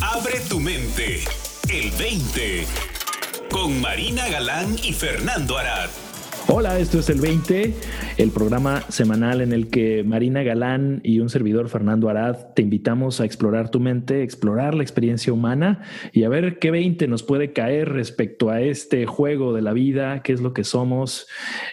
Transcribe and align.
Abre 0.00 0.40
tu 0.48 0.60
mente. 0.60 1.24
El 1.68 1.90
20. 1.92 2.66
Con 3.50 3.80
Marina 3.80 4.28
Galán 4.28 4.76
y 4.82 4.92
Fernando 4.92 5.58
Arad. 5.58 5.90
Hola, 6.50 6.78
esto 6.78 6.98
es 6.98 7.10
el 7.10 7.20
20, 7.20 7.74
el 8.16 8.30
programa 8.30 8.80
semanal 8.88 9.42
en 9.42 9.52
el 9.52 9.68
que 9.68 10.02
Marina 10.02 10.42
Galán 10.42 11.02
y 11.04 11.20
un 11.20 11.28
servidor 11.28 11.68
Fernando 11.68 12.08
Arad 12.08 12.54
te 12.54 12.62
invitamos 12.62 13.20
a 13.20 13.26
explorar 13.26 13.70
tu 13.70 13.80
mente, 13.80 14.22
explorar 14.22 14.74
la 14.74 14.82
experiencia 14.82 15.30
humana 15.30 15.82
y 16.10 16.24
a 16.24 16.30
ver 16.30 16.58
qué 16.58 16.70
20 16.70 17.06
nos 17.06 17.22
puede 17.22 17.52
caer 17.52 17.90
respecto 17.90 18.48
a 18.48 18.62
este 18.62 19.04
juego 19.04 19.52
de 19.52 19.60
la 19.60 19.74
vida, 19.74 20.22
qué 20.22 20.32
es 20.32 20.40
lo 20.40 20.54
que 20.54 20.64
somos 20.64 21.26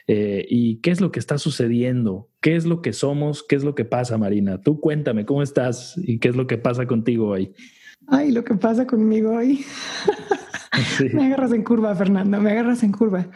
eh, 0.08 0.46
y 0.50 0.82
qué 0.82 0.92
es 0.92 1.00
lo 1.00 1.10
que 1.10 1.20
está 1.20 1.38
sucediendo, 1.38 2.30
qué 2.42 2.58
es 2.58 2.66
lo 2.66 2.82
que 2.82 2.92
somos, 2.92 3.46
qué 3.48 3.56
es 3.56 3.64
lo 3.64 3.76
que 3.76 3.86
pasa, 3.86 4.18
Marina. 4.18 4.60
Tú 4.62 4.82
cuéntame 4.82 5.26
cómo 5.26 5.42
estás 5.42 5.98
y 6.04 6.20
qué 6.20 6.28
es 6.28 6.36
lo 6.36 6.48
que 6.48 6.58
pasa 6.58 6.86
contigo 6.86 7.30
hoy. 7.30 7.54
Ay, 8.08 8.34
lo 8.34 8.44
que 8.44 8.56
pasa 8.56 8.86
conmigo 8.86 9.38
hoy. 9.38 9.64
me 11.14 11.28
agarras 11.28 11.54
en 11.54 11.64
curva, 11.64 11.96
Fernando, 11.96 12.42
me 12.42 12.52
agarras 12.52 12.84
en 12.84 12.92
curva. 12.92 13.28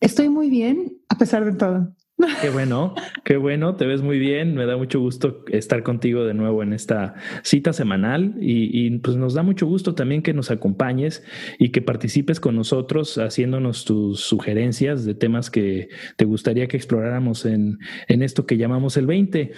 Estoy 0.00 0.28
muy 0.28 0.50
bien 0.50 0.98
a 1.08 1.18
pesar 1.18 1.44
de 1.44 1.54
todo. 1.56 1.94
Qué 2.40 2.48
bueno, 2.48 2.94
qué 3.24 3.36
bueno, 3.36 3.74
te 3.74 3.86
ves 3.86 4.00
muy 4.00 4.18
bien. 4.18 4.54
Me 4.54 4.66
da 4.66 4.76
mucho 4.76 5.00
gusto 5.00 5.44
estar 5.48 5.82
contigo 5.82 6.24
de 6.24 6.32
nuevo 6.32 6.62
en 6.62 6.72
esta 6.72 7.14
cita 7.42 7.72
semanal 7.72 8.36
y, 8.40 8.98
pues 8.98 9.16
nos 9.16 9.34
da 9.34 9.42
mucho 9.42 9.66
gusto 9.66 9.94
también 9.94 10.22
que 10.22 10.32
nos 10.32 10.50
acompañes 10.50 11.24
y 11.58 11.70
que 11.70 11.82
participes 11.82 12.38
con 12.38 12.54
nosotros 12.54 13.18
haciéndonos 13.18 13.84
tus 13.84 14.20
sugerencias 14.20 15.04
de 15.04 15.14
temas 15.14 15.50
que 15.50 15.88
te 16.16 16.24
gustaría 16.24 16.68
que 16.68 16.76
exploráramos 16.76 17.46
en, 17.46 17.78
en 18.06 18.22
esto 18.22 18.46
que 18.46 18.56
llamamos 18.56 18.96
el 18.96 19.06
20. 19.06 19.52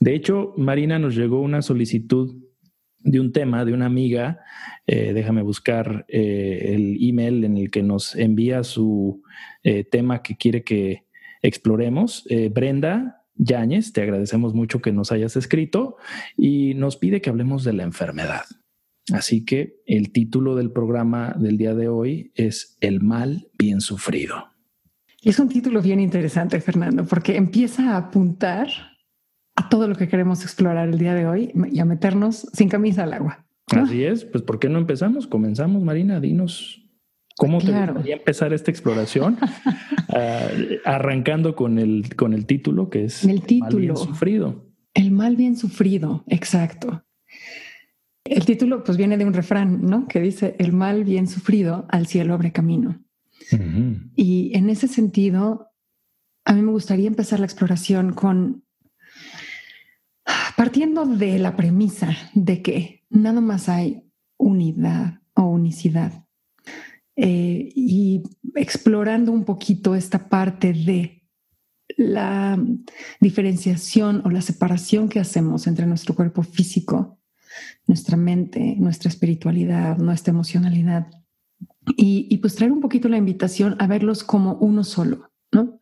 De 0.00 0.14
hecho, 0.14 0.52
Marina 0.58 0.98
nos 0.98 1.16
llegó 1.16 1.40
una 1.40 1.62
solicitud 1.62 2.36
de 3.04 3.20
un 3.20 3.32
tema 3.32 3.64
de 3.64 3.72
una 3.72 3.86
amiga. 3.86 4.40
Eh, 4.86 5.12
déjame 5.12 5.42
buscar 5.42 6.04
eh, 6.08 6.74
el 6.74 6.98
email 7.00 7.44
en 7.44 7.56
el 7.56 7.70
que 7.70 7.82
nos 7.82 8.14
envía 8.14 8.62
su 8.64 9.22
eh, 9.62 9.84
tema 9.84 10.22
que 10.22 10.36
quiere 10.36 10.64
que 10.64 11.04
exploremos. 11.42 12.24
Brenda 12.52 13.22
Yáñez, 13.34 13.92
te 13.92 14.02
agradecemos 14.02 14.54
mucho 14.54 14.80
que 14.80 14.92
nos 14.92 15.10
hayas 15.12 15.36
escrito 15.36 15.96
y 16.36 16.74
nos 16.74 16.96
pide 16.96 17.20
que 17.20 17.30
hablemos 17.30 17.64
de 17.64 17.72
la 17.72 17.82
enfermedad. 17.82 18.44
Así 19.12 19.44
que 19.44 19.82
el 19.86 20.12
título 20.12 20.54
del 20.54 20.70
programa 20.70 21.34
del 21.36 21.58
día 21.58 21.74
de 21.74 21.88
hoy 21.88 22.32
es 22.34 22.76
El 22.80 23.00
mal 23.00 23.48
bien 23.58 23.80
sufrido. 23.80 24.48
Es 25.22 25.38
un 25.38 25.48
título 25.48 25.82
bien 25.82 26.00
interesante, 26.00 26.60
Fernando, 26.60 27.04
porque 27.04 27.36
empieza 27.36 27.92
a 27.92 27.96
apuntar 27.96 28.68
a 29.56 29.68
todo 29.68 29.88
lo 29.88 29.94
que 29.94 30.08
queremos 30.08 30.42
explorar 30.42 30.88
el 30.88 30.98
día 30.98 31.14
de 31.14 31.26
hoy 31.26 31.52
y 31.70 31.80
a 31.80 31.84
meternos 31.84 32.48
sin 32.52 32.68
camisa 32.68 33.04
al 33.04 33.12
agua. 33.12 33.44
Así 33.68 34.04
es, 34.04 34.24
pues 34.24 34.42
¿por 34.42 34.58
qué 34.58 34.68
no 34.68 34.78
empezamos? 34.78 35.26
Comenzamos, 35.26 35.82
Marina, 35.82 36.20
dinos 36.20 36.81
cómo 37.36 37.58
te 37.58 37.72
gustaría 37.72 38.16
empezar 38.16 38.52
esta 38.52 38.70
exploración, 38.70 39.38
ah, 40.08 40.48
arrancando 40.84 41.54
con 41.54 41.78
el, 41.78 42.14
con 42.16 42.32
el 42.32 42.46
título 42.46 42.90
que 42.90 43.04
es 43.04 43.24
el 43.24 43.42
título, 43.42 43.70
mal 43.70 43.80
bien 43.80 43.96
sufrido. 43.96 44.72
El 44.94 45.10
mal 45.10 45.36
bien 45.36 45.56
sufrido, 45.56 46.24
exacto. 46.28 47.04
El 48.24 48.44
título 48.44 48.84
pues 48.84 48.96
viene 48.96 49.16
de 49.16 49.24
un 49.24 49.32
refrán, 49.32 49.82
¿no? 49.82 50.06
Que 50.06 50.20
dice, 50.20 50.54
el 50.58 50.72
mal 50.72 51.04
bien 51.04 51.26
sufrido 51.26 51.86
al 51.88 52.06
cielo 52.06 52.34
abre 52.34 52.52
camino. 52.52 53.02
Y 54.14 54.56
en 54.56 54.70
ese 54.70 54.86
sentido, 54.86 55.72
a 56.44 56.52
mí 56.54 56.62
me 56.62 56.70
gustaría 56.70 57.08
empezar 57.08 57.40
la 57.40 57.46
exploración 57.46 58.12
con 58.12 58.64
Partiendo 60.56 61.04
de 61.06 61.38
la 61.38 61.56
premisa 61.56 62.16
de 62.34 62.62
que 62.62 63.04
nada 63.10 63.40
más 63.40 63.68
hay 63.68 64.04
unidad 64.38 65.20
o 65.34 65.46
unicidad 65.46 66.21
eh, 67.24 67.70
y 67.76 68.20
explorando 68.56 69.30
un 69.30 69.44
poquito 69.44 69.94
esta 69.94 70.28
parte 70.28 70.72
de 70.72 71.22
la 71.96 72.60
diferenciación 73.20 74.22
o 74.24 74.30
la 74.30 74.42
separación 74.42 75.08
que 75.08 75.20
hacemos 75.20 75.68
entre 75.68 75.86
nuestro 75.86 76.16
cuerpo 76.16 76.42
físico, 76.42 77.20
nuestra 77.86 78.16
mente, 78.16 78.74
nuestra 78.76 79.08
espiritualidad, 79.08 79.98
nuestra 79.98 80.32
emocionalidad, 80.32 81.06
y, 81.96 82.36
pues 82.38 82.56
traer 82.56 82.72
un 82.72 82.80
poquito 82.80 83.08
la 83.08 83.18
invitación 83.18 83.76
a 83.78 83.86
verlos 83.86 84.24
como 84.24 84.54
uno 84.54 84.82
solo, 84.82 85.30
¿no? 85.52 85.78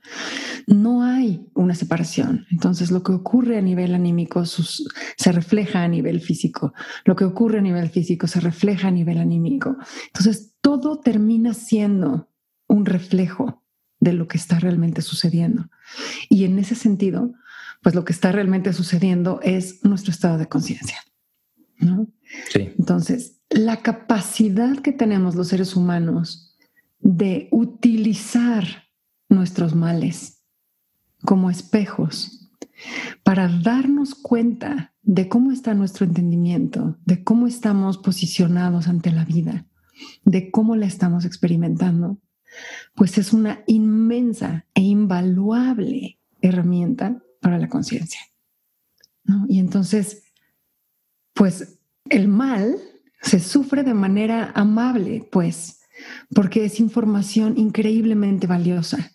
no 0.67 1.03
hay 1.03 1.47
una 1.55 1.75
separación. 1.75 2.47
Entonces, 2.51 2.91
lo 2.91 3.03
que 3.03 3.12
ocurre 3.12 3.57
a 3.57 3.62
nivel 3.62 3.95
anímico 3.95 4.45
se 4.45 5.33
refleja 5.33 5.83
a 5.83 5.89
nivel 5.89 6.21
físico. 6.21 6.75
Lo 7.05 7.17
que 7.17 7.25
ocurre 7.25 7.59
a 7.59 7.62
nivel 7.62 7.89
físico 7.89 8.27
se 8.27 8.41
refleja 8.41 8.89
a 8.89 8.91
nivel 8.91 9.19
anímico. 9.19 9.77
Entonces, 10.09 10.50
todo 10.60 11.00
termina 11.00 11.54
siendo 11.54 12.28
un 12.66 12.87
reflejo 12.87 13.62
de 13.98 14.12
lo 14.12 14.28
que 14.28 14.38
está 14.38 14.59
realmente 14.59 15.03
sucediendo. 15.03 15.71
Y 16.28 16.44
en 16.44 16.59
ese 16.59 16.75
sentido, 16.75 17.34
pues 17.82 17.94
lo 17.94 18.04
que 18.04 18.12
está 18.12 18.32
realmente 18.32 18.72
sucediendo 18.72 19.41
es 19.43 19.84
nuestro 19.84 20.10
estado 20.10 20.38
de 20.38 20.48
conciencia. 20.48 20.98
Entonces, 22.54 23.41
la 23.48 23.78
capacidad 23.78 24.76
que 24.78 24.93
tenemos 24.93 25.34
los 25.34 25.48
seres 25.48 25.75
humanos 25.76 26.56
de 26.98 27.48
utilizar 27.50 28.65
nuestros 29.28 29.75
males 29.75 30.42
como 31.25 31.50
espejos 31.50 32.50
para 33.22 33.48
darnos 33.48 34.15
cuenta 34.15 34.94
de 35.03 35.28
cómo 35.28 35.53
está 35.53 35.75
nuestro 35.75 36.06
entendimiento, 36.06 36.98
de 37.04 37.25
cómo 37.25 37.47
estamos 37.47 37.98
posicionados 37.98 38.88
ante 38.88 39.10
la 39.10 39.25
vida, 39.25 39.66
de 40.25 40.50
cómo 40.50 40.77
la 40.77 40.87
estamos 40.87 41.25
experimentando, 41.25 42.19
pues 42.94 43.19
es 43.19 43.33
una 43.33 43.62
inmensa 43.66 44.66
e 44.75 44.83
invaluable 44.83 46.19
herramienta 46.41 47.22
para 47.41 47.59
la 47.59 47.69
conciencia. 47.69 48.21
Y 49.49 49.59
entonces, 49.60 50.25
pues 51.34 51.78
el 52.09 52.28
mal 52.28 52.77
se 53.22 53.39
sufre 53.39 53.83
de 53.83 53.94
manera 53.94 54.50
amable, 54.55 55.28
pues, 55.31 55.81
porque 56.34 56.65
es 56.65 56.81
información 56.81 57.59
increíblemente 57.59 58.47
valiosa 58.47 59.12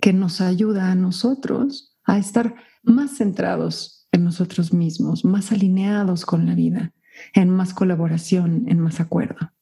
que 0.00 0.12
nos 0.12 0.40
ayuda 0.40 0.90
a 0.90 0.94
nosotros 0.94 1.96
a 2.04 2.18
estar 2.18 2.54
más 2.82 3.16
centrados 3.16 4.06
en 4.12 4.24
nosotros 4.24 4.72
mismos, 4.72 5.24
más 5.24 5.50
alineados 5.50 6.24
con 6.24 6.46
la 6.46 6.54
vida, 6.54 6.92
en 7.32 7.50
más 7.50 7.74
colaboración, 7.74 8.64
en 8.68 8.78
más 8.78 9.00
acuerdo. 9.00 9.53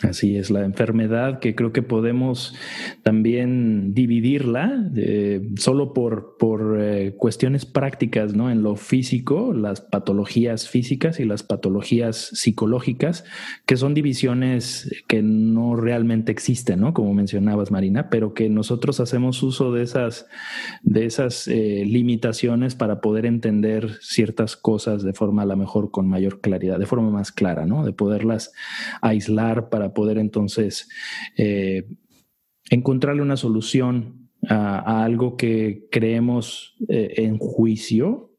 Así 0.00 0.36
es, 0.36 0.50
la 0.50 0.64
enfermedad 0.64 1.38
que 1.38 1.54
creo 1.54 1.72
que 1.72 1.82
podemos 1.82 2.56
también 3.02 3.92
dividirla 3.92 4.90
eh, 4.96 5.50
solo 5.56 5.92
por, 5.92 6.38
por 6.38 6.78
eh, 6.80 7.14
cuestiones 7.18 7.66
prácticas, 7.66 8.34
¿no? 8.34 8.50
En 8.50 8.62
lo 8.62 8.74
físico, 8.76 9.52
las 9.52 9.82
patologías 9.82 10.66
físicas 10.66 11.20
y 11.20 11.24
las 11.24 11.42
patologías 11.42 12.30
psicológicas, 12.32 13.24
que 13.66 13.76
son 13.76 13.92
divisiones 13.92 14.90
que 15.08 15.22
no 15.22 15.76
realmente 15.76 16.32
existen, 16.32 16.80
¿no? 16.80 16.94
Como 16.94 17.12
mencionabas, 17.12 17.70
Marina, 17.70 18.08
pero 18.08 18.32
que 18.32 18.48
nosotros 18.48 18.98
hacemos 18.98 19.42
uso 19.42 19.72
de 19.72 19.82
esas, 19.82 20.26
de 20.82 21.04
esas 21.04 21.46
eh, 21.48 21.84
limitaciones 21.86 22.74
para 22.74 23.02
poder 23.02 23.26
entender 23.26 23.98
ciertas 24.00 24.56
cosas 24.56 25.02
de 25.04 25.12
forma 25.12 25.42
a 25.42 25.46
lo 25.46 25.56
mejor 25.56 25.90
con 25.90 26.08
mayor 26.08 26.40
claridad, 26.40 26.78
de 26.78 26.86
forma 26.86 27.10
más 27.10 27.30
clara, 27.30 27.66
¿no? 27.66 27.84
De 27.84 27.92
poderlas 27.92 28.52
aislar 29.02 29.68
para 29.68 29.81
poder 29.90 30.18
entonces 30.18 30.88
eh, 31.36 31.86
encontrarle 32.70 33.22
una 33.22 33.36
solución 33.36 34.30
a, 34.48 35.04
algo 35.04 35.36
que 35.36 35.86
creemos 35.90 36.76
eh, 36.88 37.14
en 37.16 37.38
juicio 37.38 38.32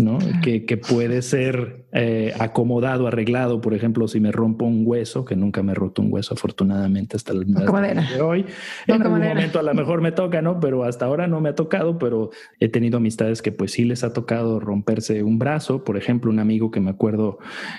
¿no? 0.00 0.18
Que, 0.42 0.76
puede 0.76 1.22
ser 1.22 1.87
eh, 1.92 2.34
acomodado, 2.38 3.06
arreglado, 3.06 3.62
por 3.62 3.72
ejemplo, 3.72 4.08
si 4.08 4.20
me 4.20 4.30
rompo 4.30 4.66
un 4.66 4.82
hueso, 4.84 5.24
que 5.24 5.36
nunca 5.36 5.62
me 5.62 5.72
he 5.72 5.74
roto 5.74 6.02
un 6.02 6.12
hueso 6.12 6.34
afortunadamente 6.34 7.16
hasta 7.16 7.32
el 7.32 7.46
día 7.46 7.64
de 7.64 8.20
hoy. 8.20 8.44
En 8.86 9.02
algún 9.02 9.20
momento 9.20 9.58
a 9.58 9.62
lo 9.62 9.72
mejor 9.74 10.02
me 10.02 10.12
toca, 10.12 10.42
¿no? 10.42 10.60
Pero 10.60 10.84
hasta 10.84 11.06
ahora 11.06 11.26
no 11.26 11.40
me 11.40 11.48
ha 11.48 11.54
tocado, 11.54 11.98
pero 11.98 12.30
he 12.60 12.68
tenido 12.68 12.98
amistades 12.98 13.40
que 13.40 13.52
pues 13.52 13.72
sí 13.72 13.84
les 13.84 14.04
ha 14.04 14.12
tocado 14.12 14.60
romperse 14.60 15.22
un 15.22 15.38
brazo, 15.38 15.82
por 15.84 15.96
ejemplo, 15.96 16.30
un 16.30 16.38
amigo 16.40 16.70
que 16.70 16.80
me 16.80 16.90
acuerdo 16.90 17.38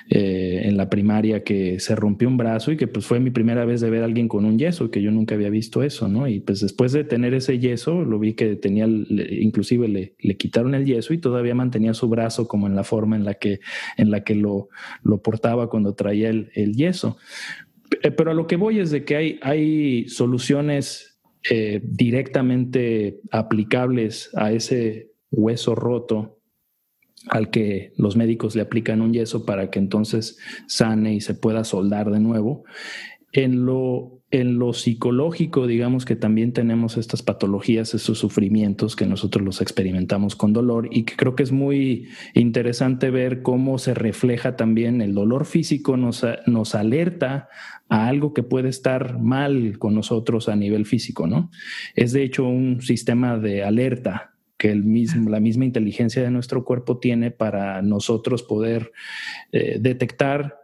eh, 0.09 0.62
en 0.63 0.75
la 0.75 0.89
primaria 0.89 1.44
que 1.44 1.79
se 1.79 1.95
rompió 1.95 2.27
un 2.27 2.38
brazo 2.38 2.71
y 2.71 2.77
que 2.77 2.88
pues 2.88 3.05
fue 3.05 3.19
mi 3.19 3.29
primera 3.29 3.63
vez 3.65 3.79
de 3.79 3.91
ver 3.91 4.01
a 4.01 4.05
alguien 4.05 4.27
con 4.27 4.45
un 4.45 4.57
yeso, 4.57 4.89
que 4.89 5.03
yo 5.03 5.12
nunca 5.12 5.35
había 5.35 5.51
visto 5.51 5.83
eso, 5.83 6.07
¿no? 6.07 6.27
Y 6.27 6.39
pues 6.39 6.62
después 6.62 6.94
de 6.94 7.03
tener 7.03 7.35
ese 7.35 7.59
yeso, 7.59 8.01
lo 8.03 8.17
vi 8.17 8.33
que 8.33 8.55
tenía, 8.55 8.88
inclusive 8.88 9.88
le, 9.88 10.15
le 10.19 10.35
quitaron 10.35 10.73
el 10.73 10.85
yeso 10.85 11.13
y 11.13 11.19
todavía 11.19 11.53
mantenía 11.53 11.94
su 11.94 12.09
brazo 12.09 12.47
como 12.47 12.65
en 12.65 12.75
la 12.75 12.83
forma 12.83 13.15
en 13.15 13.23
la 13.23 13.35
que, 13.35 13.59
en 14.00 14.12
la 14.12 14.24
que 14.24 14.36
lo, 14.36 14.69
lo 15.04 15.22
portaba 15.22 15.69
cuando 15.69 15.94
traía 15.94 16.30
el, 16.30 16.74
yeso. 16.74 17.18
Eh, 18.01 18.12
pero 18.12 18.31
a 18.31 18.34
lo 18.34 18.48
que 18.48 18.56
voy 18.56 18.80
es 18.80 18.92
de 18.92 19.04
que 19.04 19.16
hay, 19.16 19.40
hay 19.42 20.07
soluciones 20.07 21.19
eh, 21.50 21.81
directamente 21.84 23.19
aplicables 23.31 24.30
a 24.36 24.51
ese 24.51 25.12
hueso 25.31 25.75
roto 25.75 26.40
al 27.28 27.50
que 27.50 27.94
los 27.98 28.16
médicos 28.16 28.56
le 28.56 28.62
aplican 28.62 29.01
un 29.01 29.13
yeso 29.13 29.46
para 29.46 29.69
que 29.69 29.80
entonces 29.80 30.38
sane 30.68 31.13
y 31.13 31.22
se 31.22 31.34
pueda 31.34 31.63
soldar 31.63 32.12
de 32.12 32.19
nuevo. 32.19 32.63
En 33.34 33.66
lo, 33.66 34.19
en 34.31 34.59
lo 34.59 34.73
psicológico, 34.73 35.65
digamos 35.65 36.05
que 36.05 36.15
también 36.15 36.53
tenemos 36.53 36.97
estas 36.97 37.23
patologías, 37.23 37.95
estos 37.95 38.19
sufrimientos 38.19 38.95
que 38.95 39.07
nosotros 39.07 39.43
los 39.43 39.59
experimentamos 39.59 40.35
con 40.35 40.53
dolor 40.53 40.87
y 40.91 41.03
que 41.03 41.15
creo 41.15 41.35
que 41.35 41.41
es 41.41 41.51
muy 41.51 42.09
interesante 42.35 43.09
ver 43.09 43.41
cómo 43.41 43.79
se 43.79 43.95
refleja 43.95 44.55
también 44.55 45.01
el 45.01 45.15
dolor 45.15 45.45
físico, 45.45 45.97
nos, 45.97 46.25
nos 46.45 46.75
alerta 46.75 47.49
a 47.89 48.07
algo 48.07 48.35
que 48.35 48.43
puede 48.43 48.69
estar 48.69 49.19
mal 49.19 49.79
con 49.79 49.95
nosotros 49.95 50.47
a 50.47 50.55
nivel 50.55 50.85
físico, 50.85 51.25
¿no? 51.25 51.49
Es 51.95 52.11
de 52.11 52.21
hecho 52.21 52.47
un 52.47 52.81
sistema 52.81 53.39
de 53.39 53.63
alerta 53.63 54.35
que 54.57 54.69
el 54.69 54.83
mismo, 54.83 55.29
la 55.29 55.39
misma 55.39 55.65
inteligencia 55.65 56.21
de 56.21 56.29
nuestro 56.29 56.65
cuerpo 56.65 56.99
tiene 56.99 57.31
para 57.31 57.81
nosotros 57.81 58.43
poder 58.43 58.91
eh, 59.51 59.77
detectar 59.79 60.59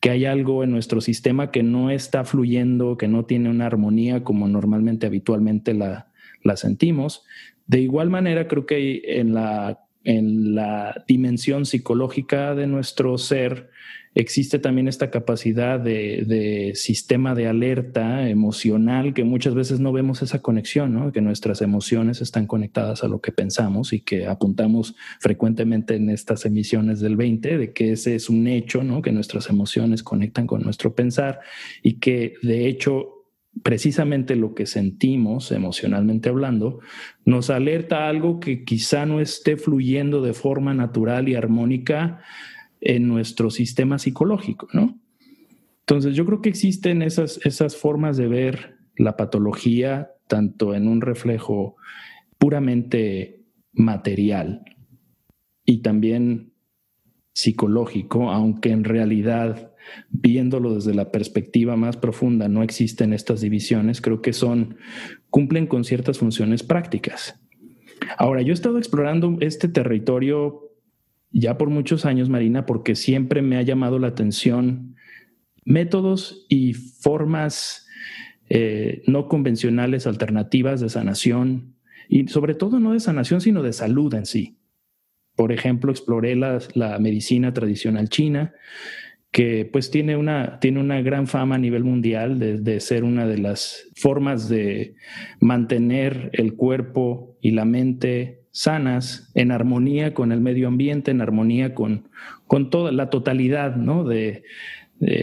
que 0.00 0.10
hay 0.10 0.24
algo 0.24 0.62
en 0.62 0.70
nuestro 0.70 1.00
sistema 1.00 1.50
que 1.50 1.62
no 1.62 1.90
está 1.90 2.24
fluyendo, 2.24 2.96
que 2.96 3.08
no 3.08 3.24
tiene 3.24 3.50
una 3.50 3.66
armonía 3.66 4.22
como 4.22 4.46
normalmente 4.46 5.06
habitualmente 5.06 5.74
la, 5.74 6.06
sentimos. 6.54 7.24
De 7.66 7.80
igual 7.80 8.08
manera, 8.08 8.48
creo 8.48 8.64
que 8.64 9.02
en 9.20 9.34
la, 9.34 9.80
en 10.04 10.54
la 10.54 11.04
dimensión 11.06 11.66
psicológica 11.66 12.54
de 12.54 12.66
nuestro 12.66 13.18
ser, 13.18 13.70
existe 14.14 14.58
también 14.58 14.88
esta 14.88 15.10
capacidad 15.10 15.78
de, 15.80 16.72
sistema 16.74 17.34
de 17.34 17.46
alerta 17.46 18.28
emocional 18.28 19.14
que 19.14 19.24
muchas 19.24 19.54
veces 19.54 19.80
no 19.80 19.92
vemos 19.92 20.22
esa 20.22 20.40
conexión, 20.40 20.94
¿no? 20.94 21.12
que 21.12 21.20
nuestras 21.20 21.62
emociones 21.62 22.20
están 22.20 22.46
conectadas 22.46 23.04
a 23.04 23.08
lo 23.08 23.20
que 23.20 23.32
pensamos 23.32 23.92
y 23.92 24.00
que 24.00 24.26
apuntamos 24.26 24.94
frecuentemente 25.20 25.96
en 25.96 26.10
estas 26.10 26.44
emisiones 26.44 27.00
del 27.00 27.16
20, 27.16 27.58
de 27.58 27.72
que 27.72 27.92
ese 27.92 28.14
es 28.14 28.28
un 28.28 28.46
hecho, 28.46 28.82
¿no? 28.84 29.02
que 29.02 29.12
nuestras 29.12 29.48
emociones 29.48 30.02
conectan 30.02 30.46
con 30.46 30.62
nuestro 30.62 30.94
pensar 30.94 31.40
y 31.82 31.94
que 31.94 32.34
de 32.42 32.68
hecho 32.68 33.14
precisamente 33.62 34.36
lo 34.36 34.54
que 34.54 34.66
sentimos 34.66 35.50
emocionalmente 35.52 36.28
hablando 36.28 36.80
nos 37.24 37.50
alerta 37.50 38.04
a 38.04 38.08
algo 38.08 38.40
que 38.40 38.64
quizá 38.64 39.06
no 39.06 39.20
esté 39.20 39.56
fluyendo 39.56 40.22
de 40.22 40.32
forma 40.32 40.74
natural 40.74 41.28
y 41.28 41.34
armónica 41.34 42.20
en 42.80 43.08
nuestro 43.08 43.50
sistema 43.50 43.98
psicológico, 43.98 44.68
¿no? 44.72 44.98
Entonces 45.80 46.14
yo 46.14 46.26
creo 46.26 46.42
que 46.42 46.50
existen 46.50 47.02
esas, 47.02 47.40
esas 47.44 47.76
formas 47.76 48.16
de 48.16 48.28
ver 48.28 48.76
la 48.96 49.16
patología 49.16 50.12
tanto 50.26 50.74
en 50.74 50.86
un 50.86 51.00
reflejo 51.00 51.76
puramente 52.38 53.42
material 53.72 54.64
y 55.64 55.78
también 55.78 56.52
psicológico, 57.32 58.30
aunque 58.30 58.70
en 58.70 58.84
realidad 58.84 59.72
viéndolo 60.10 60.74
desde 60.74 60.94
la 60.94 61.10
perspectiva 61.10 61.76
más 61.76 61.96
profunda 61.96 62.48
no 62.48 62.62
existen 62.62 63.12
estas 63.12 63.40
divisiones, 63.40 64.00
creo 64.00 64.20
que 64.20 64.32
son 64.32 64.76
cumplen 65.30 65.66
con 65.66 65.84
ciertas 65.84 66.18
funciones 66.18 66.62
prácticas. 66.62 67.40
Ahora, 68.16 68.42
yo 68.42 68.50
he 68.50 68.54
estado 68.54 68.78
explorando 68.78 69.36
este 69.40 69.68
territorio 69.68 70.67
ya 71.30 71.58
por 71.58 71.70
muchos 71.70 72.04
años, 72.04 72.28
Marina, 72.28 72.66
porque 72.66 72.94
siempre 72.94 73.42
me 73.42 73.56
ha 73.56 73.62
llamado 73.62 73.98
la 73.98 74.08
atención 74.08 74.96
métodos 75.64 76.46
y 76.48 76.72
formas 76.72 77.86
eh, 78.48 79.02
no 79.06 79.28
convencionales, 79.28 80.06
alternativas 80.06 80.80
de 80.80 80.88
sanación, 80.88 81.74
y 82.08 82.28
sobre 82.28 82.54
todo 82.54 82.80
no 82.80 82.94
de 82.94 83.00
sanación, 83.00 83.42
sino 83.42 83.62
de 83.62 83.74
salud 83.74 84.14
en 84.14 84.24
sí. 84.24 84.58
Por 85.36 85.52
ejemplo, 85.52 85.92
exploré 85.92 86.34
la, 86.34 86.98
medicina 86.98 87.52
tradicional 87.52 88.08
china, 88.08 88.54
que 89.30 89.68
pues 89.70 89.90
tiene 89.90 90.16
una, 90.16 90.58
tiene 90.58 90.80
una 90.80 91.02
gran 91.02 91.26
fama 91.26 91.56
a 91.56 91.58
nivel 91.58 91.84
mundial 91.84 92.38
de, 92.38 92.80
ser 92.80 93.04
una 93.04 93.26
de 93.26 93.36
las 93.36 93.90
formas 93.94 94.48
de 94.48 94.94
mantener 95.40 96.30
el 96.32 96.54
cuerpo 96.54 97.36
y 97.42 97.50
la 97.50 97.66
mente 97.66 98.46
sanas, 98.58 99.30
en 99.34 99.52
armonía 99.52 100.14
con 100.14 100.32
el 100.32 100.40
medio 100.40 100.66
ambiente, 100.66 101.12
en 101.12 101.20
armonía 101.20 101.76
con, 101.76 102.08
con 102.48 102.70
toda 102.70 102.90
la 102.90 103.08
totalidad, 103.08 103.76
¿no? 103.76 104.02
De, 104.02 104.42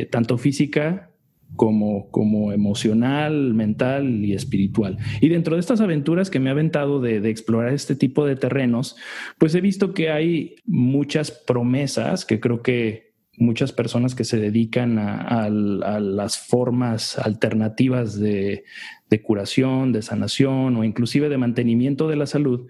tanto 0.10 0.38
física 0.38 1.12
como, 1.58 2.10
como 2.12 2.54
emocional, 2.54 3.54
mental 3.54 4.24
y 4.24 4.32
espiritual. 4.32 5.00
Y 5.20 5.28
dentro 5.28 5.56
de 5.56 5.60
estas 5.60 5.82
aventuras 5.82 6.30
que 6.30 6.40
me 6.40 6.48
ha 6.48 6.54
aventado 6.54 7.02
de, 7.02 7.18
explorar 7.30 7.74
este 7.74 7.98
tipo 7.98 8.26
de 8.26 8.38
terrenos, 8.38 8.96
pues 9.38 9.54
he 9.54 9.60
visto 9.60 9.94
que 9.94 10.12
hay 10.12 10.56
muchas 10.66 11.31
promesas 11.31 12.24
que 12.24 12.40
creo 12.40 12.62
que 12.62 13.16
muchas 13.38 13.74
personas 13.74 14.16
que 14.16 14.24
se 14.24 14.40
dedican 14.40 14.98
a, 14.98 15.44
a 15.44 15.50
las 15.50 16.38
formas 16.38 17.20
alternativas 17.20 18.18
de, 18.18 18.64
de, 19.10 19.22
curación, 19.22 19.92
de 19.92 20.04
sanación 20.04 20.78
o 20.78 20.86
inclusive 20.86 21.28
de 21.28 21.38
mantenimiento 21.38 22.08
de 22.08 22.16
la 22.16 22.28
salud, 22.28 22.70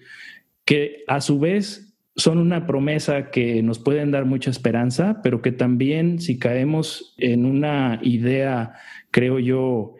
que 0.65 1.03
a 1.07 1.21
su 1.21 1.39
vez 1.39 1.95
son 2.15 2.37
una 2.37 2.65
promesa 2.65 3.29
que 3.29 3.61
nos 3.61 3.79
pueden 3.79 4.11
dar 4.11 4.25
mucha 4.25 4.49
esperanza, 4.49 5.19
pero 5.21 5.41
que 5.41 5.51
también 5.51 6.19
si 6.19 6.39
caemos 6.39 7.13
en 7.17 7.45
una 7.45 7.99
idea, 8.03 8.73
creo 9.11 9.39
yo, 9.39 9.95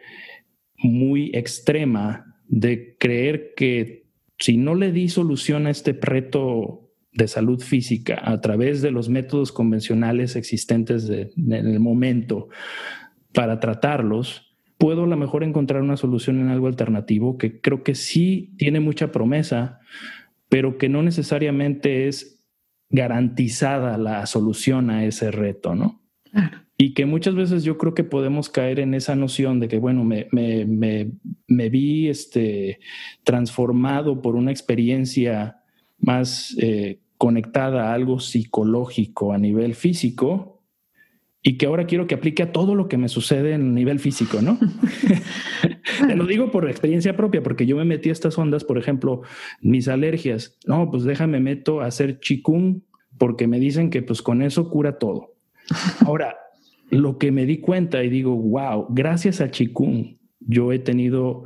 muy 0.78 1.30
extrema 1.34 2.36
de 2.48 2.96
creer 2.98 3.52
que 3.56 4.06
si 4.38 4.56
no 4.56 4.74
le 4.74 4.92
di 4.92 5.08
solución 5.08 5.66
a 5.66 5.70
este 5.70 5.98
reto 6.00 6.90
de 7.12 7.28
salud 7.28 7.60
física 7.60 8.20
a 8.22 8.40
través 8.40 8.82
de 8.82 8.90
los 8.90 9.08
métodos 9.08 9.52
convencionales 9.52 10.36
existentes 10.36 11.08
en 11.08 11.32
el 11.48 11.80
momento 11.80 12.48
para 13.32 13.58
tratarlos, 13.58 14.54
puedo 14.78 15.04
a 15.04 15.06
lo 15.06 15.16
mejor 15.16 15.42
encontrar 15.42 15.82
una 15.82 15.96
solución 15.96 16.40
en 16.40 16.48
algo 16.48 16.66
alternativo 16.66 17.38
que 17.38 17.60
creo 17.60 17.82
que 17.82 17.94
sí 17.94 18.54
tiene 18.58 18.80
mucha 18.80 19.12
promesa, 19.12 19.80
pero 20.48 20.78
que 20.78 20.88
no 20.88 21.02
necesariamente 21.02 22.08
es 22.08 22.44
garantizada 22.90 23.98
la 23.98 24.26
solución 24.26 24.90
a 24.90 25.04
ese 25.04 25.30
reto, 25.30 25.74
¿no? 25.74 26.02
Y 26.78 26.92
que 26.92 27.06
muchas 27.06 27.34
veces 27.34 27.64
yo 27.64 27.78
creo 27.78 27.94
que 27.94 28.04
podemos 28.04 28.50
caer 28.50 28.80
en 28.80 28.92
esa 28.92 29.16
noción 29.16 29.60
de 29.60 29.68
que, 29.68 29.78
bueno, 29.78 30.04
me, 30.04 30.28
me, 30.30 30.66
me, 30.66 31.12
me 31.48 31.70
vi 31.70 32.08
este, 32.08 32.80
transformado 33.24 34.20
por 34.20 34.36
una 34.36 34.50
experiencia 34.50 35.62
más 35.98 36.54
eh, 36.60 37.00
conectada 37.16 37.88
a 37.88 37.94
algo 37.94 38.20
psicológico 38.20 39.32
a 39.32 39.38
nivel 39.38 39.74
físico, 39.74 40.55
y 41.46 41.58
que 41.58 41.66
ahora 41.66 41.86
quiero 41.86 42.08
que 42.08 42.16
aplique 42.16 42.42
a 42.42 42.50
todo 42.50 42.74
lo 42.74 42.88
que 42.88 42.98
me 42.98 43.08
sucede 43.08 43.52
en 43.52 43.60
el 43.60 43.74
nivel 43.74 44.00
físico, 44.00 44.42
¿no? 44.42 44.58
Te 46.08 46.16
lo 46.16 46.26
digo 46.26 46.50
por 46.50 46.68
experiencia 46.68 47.16
propia, 47.16 47.40
porque 47.40 47.66
yo 47.66 47.76
me 47.76 47.84
metí 47.84 48.08
a 48.08 48.12
estas 48.12 48.36
ondas, 48.36 48.64
por 48.64 48.78
ejemplo, 48.78 49.22
mis 49.60 49.86
alergias. 49.86 50.58
No, 50.66 50.90
pues 50.90 51.04
déjame 51.04 51.38
meto 51.38 51.82
a 51.82 51.86
hacer 51.86 52.18
chikung 52.18 52.80
porque 53.16 53.46
me 53.46 53.60
dicen 53.60 53.90
que 53.90 54.02
pues 54.02 54.22
con 54.22 54.42
eso 54.42 54.68
cura 54.70 54.98
todo. 54.98 55.36
Ahora, 56.04 56.36
lo 56.90 57.16
que 57.16 57.30
me 57.30 57.46
di 57.46 57.58
cuenta 57.58 58.02
y 58.02 58.08
digo, 58.08 58.34
wow, 58.34 58.88
gracias 58.90 59.40
a 59.40 59.48
chikung 59.48 60.16
yo 60.40 60.72
he 60.72 60.80
tenido 60.80 61.44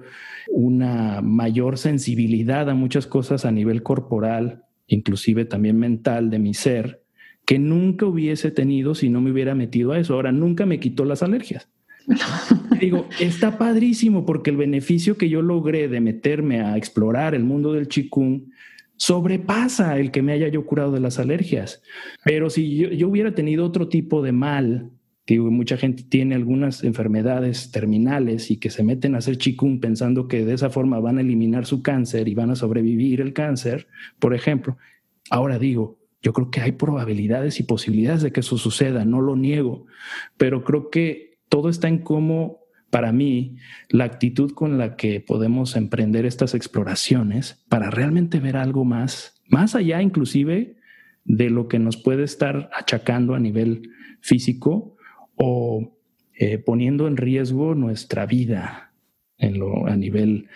una 0.49 1.21
mayor 1.21 1.77
sensibilidad 1.77 2.71
a 2.71 2.75
muchas 2.75 3.07
cosas 3.07 3.45
a 3.45 3.53
nivel 3.53 3.83
corporal, 3.83 4.65
inclusive 4.87 5.45
también 5.45 5.79
mental 5.79 6.31
de 6.31 6.39
mi 6.39 6.55
ser, 6.55 7.00
que 7.45 7.59
nunca 7.59 8.07
hubiese 8.07 8.51
tenido 8.51 8.95
si 8.95 9.09
no 9.09 9.21
me 9.21 9.31
hubiera 9.31 9.55
metido 9.55 9.93
a 9.93 9.99
eso. 9.99 10.15
Ahora, 10.15 10.33
nunca 10.33 10.67
me 10.67 10.81
quitó 10.81 11.05
las 11.05 11.23
alergias. 11.23 11.69
Digo, 12.81 13.07
está 13.19 13.59
padrísimo 13.59 14.25
porque 14.25 14.51
el 14.51 14.57
beneficio 14.57 15.17
que 15.17 15.29
yo 15.29 15.43
logré 15.43 15.89
de 15.89 16.01
meterme 16.01 16.61
a 16.61 16.77
explorar 16.77 17.35
el 17.35 17.45
mundo 17.45 17.73
del 17.73 17.89
chikung 17.89 18.43
sobrepasa 18.97 19.99
el 19.99 20.11
que 20.11 20.23
me 20.23 20.33
haya 20.33 20.49
yo 20.49 20.67
curado 20.67 20.93
de 20.93 21.01
las 21.01 21.19
alergias. 21.19 21.83
Pero 22.25 22.51
si 22.51 22.77
yo, 22.97 23.09
hubiera 23.09 23.35
tenido 23.35 23.65
otro 23.65 23.89
tipo 23.89 24.23
de 24.23 24.33
mal, 24.33 24.91
que 25.25 25.39
mucha 25.39 25.77
gente 25.77 26.03
tiene 26.03 26.35
algunas 26.35 26.83
enfermedades 26.85 27.71
terminales 27.71 28.51
y 28.51 28.59
que 28.59 28.69
se 28.69 28.83
meten 28.83 29.15
a 29.15 29.19
hacer 29.19 29.39
chikung 29.39 29.81
pensando 29.81 30.29
que 30.29 30.45
de 30.45 30.55
esa 30.55 30.71
forma 30.71 30.99
van 31.01 31.19
a 31.19 31.21
eliminar 31.21 31.67
su 31.67 31.83
cáncer 31.83 32.29
y 32.29 32.35
van 32.35 32.51
a 32.51 32.57
sobrevivir 32.57 33.21
el 33.21 33.33
cáncer, 33.33 33.87
por 34.19 34.35
ejemplo. 34.35 34.77
Ahora 35.31 35.59
digo, 35.59 36.00
yo 36.23 36.33
creo 36.33 36.51
que 36.51 36.61
hay 36.61 36.73
probabilidades 36.73 37.61
y 37.61 37.63
posibilidades 37.63 38.23
de 38.23 38.33
que 38.33 38.41
eso 38.41 38.59
suceda, 38.59 39.05
no 39.05 39.21
lo 39.21 39.37
niego, 39.37 39.87
pero 40.37 40.65
creo 40.65 40.91
que 40.91 41.39
todo 41.49 41.69
está 41.69 41.89
en 41.89 41.99
cómo, 41.99 42.61
para 42.91 43.13
mí, 43.13 43.57
la 43.89 44.05
actitud 44.05 44.53
con 44.53 44.79
la 44.79 44.97
que 44.97 45.21
podemos 45.21 45.77
emprender 45.77 46.27
estas 46.27 46.55
exploraciones 46.55 47.65
para 47.69 47.91
realmente 47.91 48.41
ver 48.41 48.57
algo 48.57 48.85
más, 48.85 49.41
más 49.49 49.75
allá 49.75 50.03
inclusive 50.03 50.77
de 51.25 51.51
lo 51.51 51.69
que 51.69 51.79
nos 51.79 51.97
puede 51.97 52.25
estar 52.25 52.71
achacando 52.75 53.35
a 53.35 53.41
nivel 53.41 53.91
físico 54.21 54.97
o 55.37 55.97
eh, 56.35 56.59
poniendo 56.59 57.07
en 57.07 57.17
riesgo 57.17 57.75
nuestra 57.75 58.27
vida 58.27 58.93
a 59.39 59.97
nivel 59.97 60.49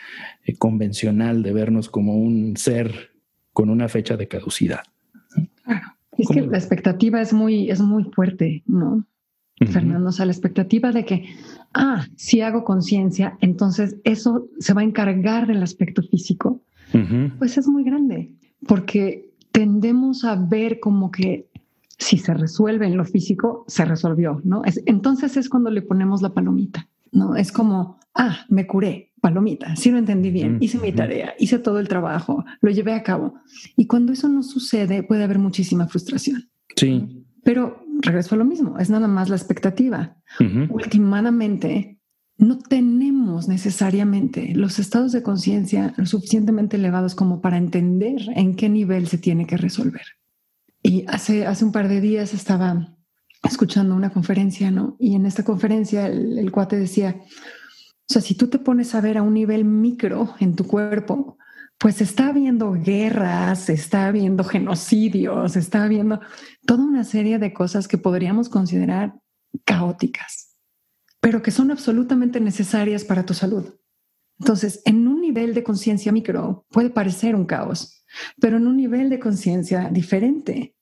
eh, 0.44 0.56
convencional 0.56 1.42
de 1.42 1.52
vernos 1.52 1.88
como 1.88 2.16
un 2.16 2.56
ser 2.56 3.12
con 3.52 3.70
una 3.70 3.88
fecha 3.88 4.16
de 4.16 4.28
caducidad. 4.28 4.82
Es 6.16 6.28
que 6.28 6.42
la 6.42 6.58
expectativa 6.58 7.20
es 7.20 7.32
muy, 7.32 7.70
es 7.70 7.80
muy 7.80 8.04
fuerte, 8.04 8.62
¿no? 8.66 9.06
Fernando, 9.66 10.08
o 10.08 10.12
sea, 10.12 10.26
la 10.26 10.32
expectativa 10.32 10.90
de 10.90 11.04
que, 11.04 11.26
ah, 11.74 12.06
si 12.16 12.40
hago 12.40 12.64
conciencia, 12.64 13.38
entonces 13.40 13.96
eso 14.02 14.48
se 14.58 14.74
va 14.74 14.80
a 14.80 14.84
encargar 14.84 15.46
del 15.46 15.62
aspecto 15.62 16.02
físico, 16.02 16.60
pues 17.38 17.56
es 17.56 17.66
muy 17.66 17.84
grande, 17.84 18.34
porque 18.66 19.30
tendemos 19.52 20.24
a 20.24 20.36
ver 20.36 20.80
como 20.80 21.10
que 21.10 21.48
si 21.98 22.18
se 22.18 22.34
resuelve 22.34 22.86
en 22.86 22.96
lo 22.96 23.04
físico, 23.04 23.64
se 23.68 23.84
resolvió, 23.84 24.40
¿no? 24.44 24.62
entonces 24.86 25.36
es 25.36 25.48
cuando 25.48 25.70
le 25.70 25.82
ponemos 25.82 26.20
la 26.20 26.34
palomita, 26.34 26.88
¿no? 27.14 27.36
Es 27.36 27.52
como, 27.52 27.98
ah, 28.14 28.44
me 28.48 28.66
curé, 28.66 29.12
palomita, 29.20 29.74
sí 29.76 29.90
lo 29.90 29.98
entendí 29.98 30.30
bien, 30.30 30.58
hice 30.60 30.78
mi 30.78 30.92
tarea, 30.92 31.34
hice 31.38 31.58
todo 31.58 31.78
el 31.78 31.88
trabajo, 31.88 32.44
lo 32.60 32.70
llevé 32.70 32.92
a 32.92 33.02
cabo. 33.02 33.34
Y 33.76 33.86
cuando 33.86 34.12
eso 34.12 34.28
no 34.28 34.42
sucede, 34.42 35.02
puede 35.02 35.24
haber 35.24 35.38
muchísima 35.38 35.86
frustración. 35.86 36.50
Sí. 36.76 37.24
Pero 37.42 37.84
regreso 38.02 38.34
a 38.34 38.38
lo 38.38 38.44
mismo, 38.44 38.78
es 38.78 38.90
nada 38.90 39.08
más 39.08 39.28
la 39.28 39.36
expectativa. 39.36 40.16
Últimamente, 40.68 42.00
no 42.36 42.58
tenemos 42.58 43.48
necesariamente 43.48 44.54
los 44.54 44.78
estados 44.78 45.12
de 45.12 45.22
conciencia 45.22 45.94
lo 45.96 46.06
suficientemente 46.06 46.76
elevados 46.76 47.14
como 47.14 47.40
para 47.40 47.56
entender 47.56 48.22
en 48.34 48.56
qué 48.56 48.68
nivel 48.68 49.06
se 49.06 49.18
tiene 49.18 49.46
que 49.46 49.56
resolver. 49.56 50.04
Y 50.82 51.04
hace, 51.08 51.46
hace 51.46 51.64
un 51.64 51.72
par 51.72 51.88
de 51.88 52.00
días 52.00 52.34
estaba 52.34 52.93
escuchando 53.48 53.94
una 53.94 54.10
conferencia, 54.10 54.70
¿no? 54.70 54.96
Y 54.98 55.14
en 55.14 55.26
esta 55.26 55.44
conferencia 55.44 56.06
el, 56.06 56.50
cuate 56.50 56.76
decía, 56.76 57.16
o 57.20 58.12
sea, 58.12 58.22
si 58.22 58.34
tú 58.34 58.48
te 58.48 58.58
pones 58.58 58.94
a 58.94 59.00
ver 59.00 59.18
a 59.18 59.22
un 59.22 59.34
nivel 59.34 59.64
micro 59.64 60.34
en 60.40 60.56
tu 60.56 60.66
cuerpo, 60.66 61.38
pues 61.78 62.00
está 62.00 62.28
habiendo 62.28 62.72
guerras, 62.72 63.68
está 63.68 64.06
habiendo 64.06 64.44
genocidios, 64.44 65.56
está 65.56 65.84
habiendo 65.84 66.20
toda 66.66 66.84
una 66.84 67.04
serie 67.04 67.38
de 67.38 67.52
cosas 67.52 67.88
que 67.88 67.98
podríamos 67.98 68.48
considerar 68.48 69.14
caóticas, 69.64 70.56
pero 71.20 71.42
que 71.42 71.50
son 71.50 71.70
absolutamente 71.70 72.40
necesarias 72.40 73.04
para 73.04 73.26
tu 73.26 73.34
salud. 73.34 73.74
Entonces, 74.38 74.82
en 74.84 75.06
un 75.06 75.20
nivel 75.20 75.54
de 75.54 75.62
conciencia 75.62 76.12
micro 76.12 76.66
puede 76.70 76.90
parecer 76.90 77.34
un 77.34 77.44
caos, 77.44 78.04
pero 78.40 78.56
en 78.56 78.66
un 78.66 78.76
nivel 78.76 79.10
de 79.10 79.20
conciencia 79.20 79.88
diferente 79.90 80.74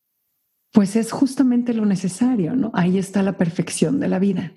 pues 0.72 0.96
es 0.96 1.12
justamente 1.12 1.74
lo 1.74 1.84
necesario, 1.84 2.56
¿no? 2.56 2.70
Ahí 2.74 2.98
está 2.98 3.22
la 3.22 3.36
perfección 3.36 4.00
de 4.00 4.08
la 4.08 4.18
vida. 4.18 4.54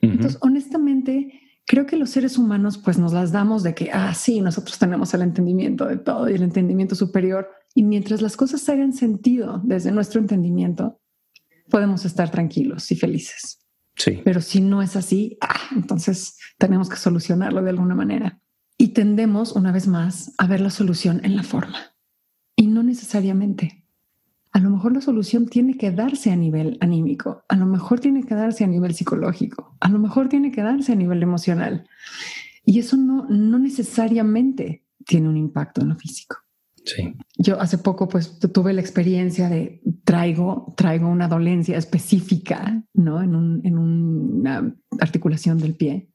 Entonces, 0.00 0.38
honestamente, 0.42 1.40
creo 1.64 1.86
que 1.86 1.96
los 1.96 2.10
seres 2.10 2.38
humanos 2.38 2.78
pues 2.78 2.98
nos 2.98 3.12
las 3.12 3.32
damos 3.32 3.62
de 3.62 3.74
que, 3.74 3.90
ah, 3.92 4.14
sí, 4.14 4.40
nosotros 4.40 4.78
tenemos 4.78 5.14
el 5.14 5.22
entendimiento 5.22 5.86
de 5.86 5.96
todo 5.96 6.28
y 6.28 6.34
el 6.34 6.42
entendimiento 6.42 6.94
superior. 6.94 7.48
Y 7.74 7.84
mientras 7.84 8.20
las 8.20 8.36
cosas 8.36 8.68
hagan 8.68 8.92
sentido 8.92 9.60
desde 9.64 9.92
nuestro 9.92 10.20
entendimiento, 10.20 11.00
podemos 11.70 12.04
estar 12.04 12.30
tranquilos 12.30 12.90
y 12.90 12.96
felices. 12.96 13.64
Sí. 13.96 14.20
Pero 14.24 14.40
si 14.40 14.60
no 14.60 14.82
es 14.82 14.96
así, 14.96 15.36
ah, 15.40 15.68
entonces 15.76 16.36
tenemos 16.58 16.88
que 16.88 16.96
solucionarlo 16.96 17.62
de 17.62 17.70
alguna 17.70 17.94
manera. 17.94 18.40
Y 18.76 18.88
tendemos, 18.88 19.52
una 19.52 19.72
vez 19.72 19.86
más, 19.88 20.32
a 20.38 20.46
ver 20.46 20.60
la 20.60 20.70
solución 20.70 21.20
en 21.24 21.36
la 21.36 21.42
forma. 21.42 21.96
Y 22.56 22.68
no 22.68 22.82
necesariamente 22.82 23.87
a 24.58 24.60
lo 24.60 24.70
mejor 24.70 24.92
la 24.92 25.00
solución 25.00 25.46
tiene 25.46 25.76
que 25.76 25.92
darse 25.92 26.32
a 26.32 26.36
nivel 26.36 26.78
anímico, 26.80 27.44
a 27.48 27.54
lo 27.54 27.64
mejor 27.64 28.00
tiene 28.00 28.24
que 28.24 28.34
darse 28.34 28.64
a 28.64 28.66
nivel 28.66 28.92
psicológico, 28.92 29.76
a 29.78 29.88
lo 29.88 30.00
mejor 30.00 30.28
tiene 30.28 30.50
que 30.50 30.62
darse 30.62 30.90
a 30.90 30.96
nivel 30.96 31.22
emocional. 31.22 31.88
Y 32.64 32.80
eso 32.80 32.96
no, 32.96 33.26
no 33.28 33.60
necesariamente 33.60 34.84
tiene 35.06 35.28
un 35.28 35.36
impacto 35.36 35.80
en 35.80 35.90
lo 35.90 35.96
físico. 35.96 36.38
Sí. 36.84 37.14
Yo 37.36 37.60
hace 37.60 37.78
poco 37.78 38.08
pues 38.08 38.40
tuve 38.40 38.72
la 38.72 38.80
experiencia 38.80 39.48
de 39.48 39.80
traigo, 40.02 40.74
traigo 40.76 41.08
una 41.08 41.28
dolencia 41.28 41.78
específica, 41.78 42.82
¿no? 42.94 43.22
En, 43.22 43.36
un, 43.36 43.60
en 43.64 43.78
una 43.78 44.74
articulación 44.98 45.58
del 45.58 45.76
pie. 45.76 46.10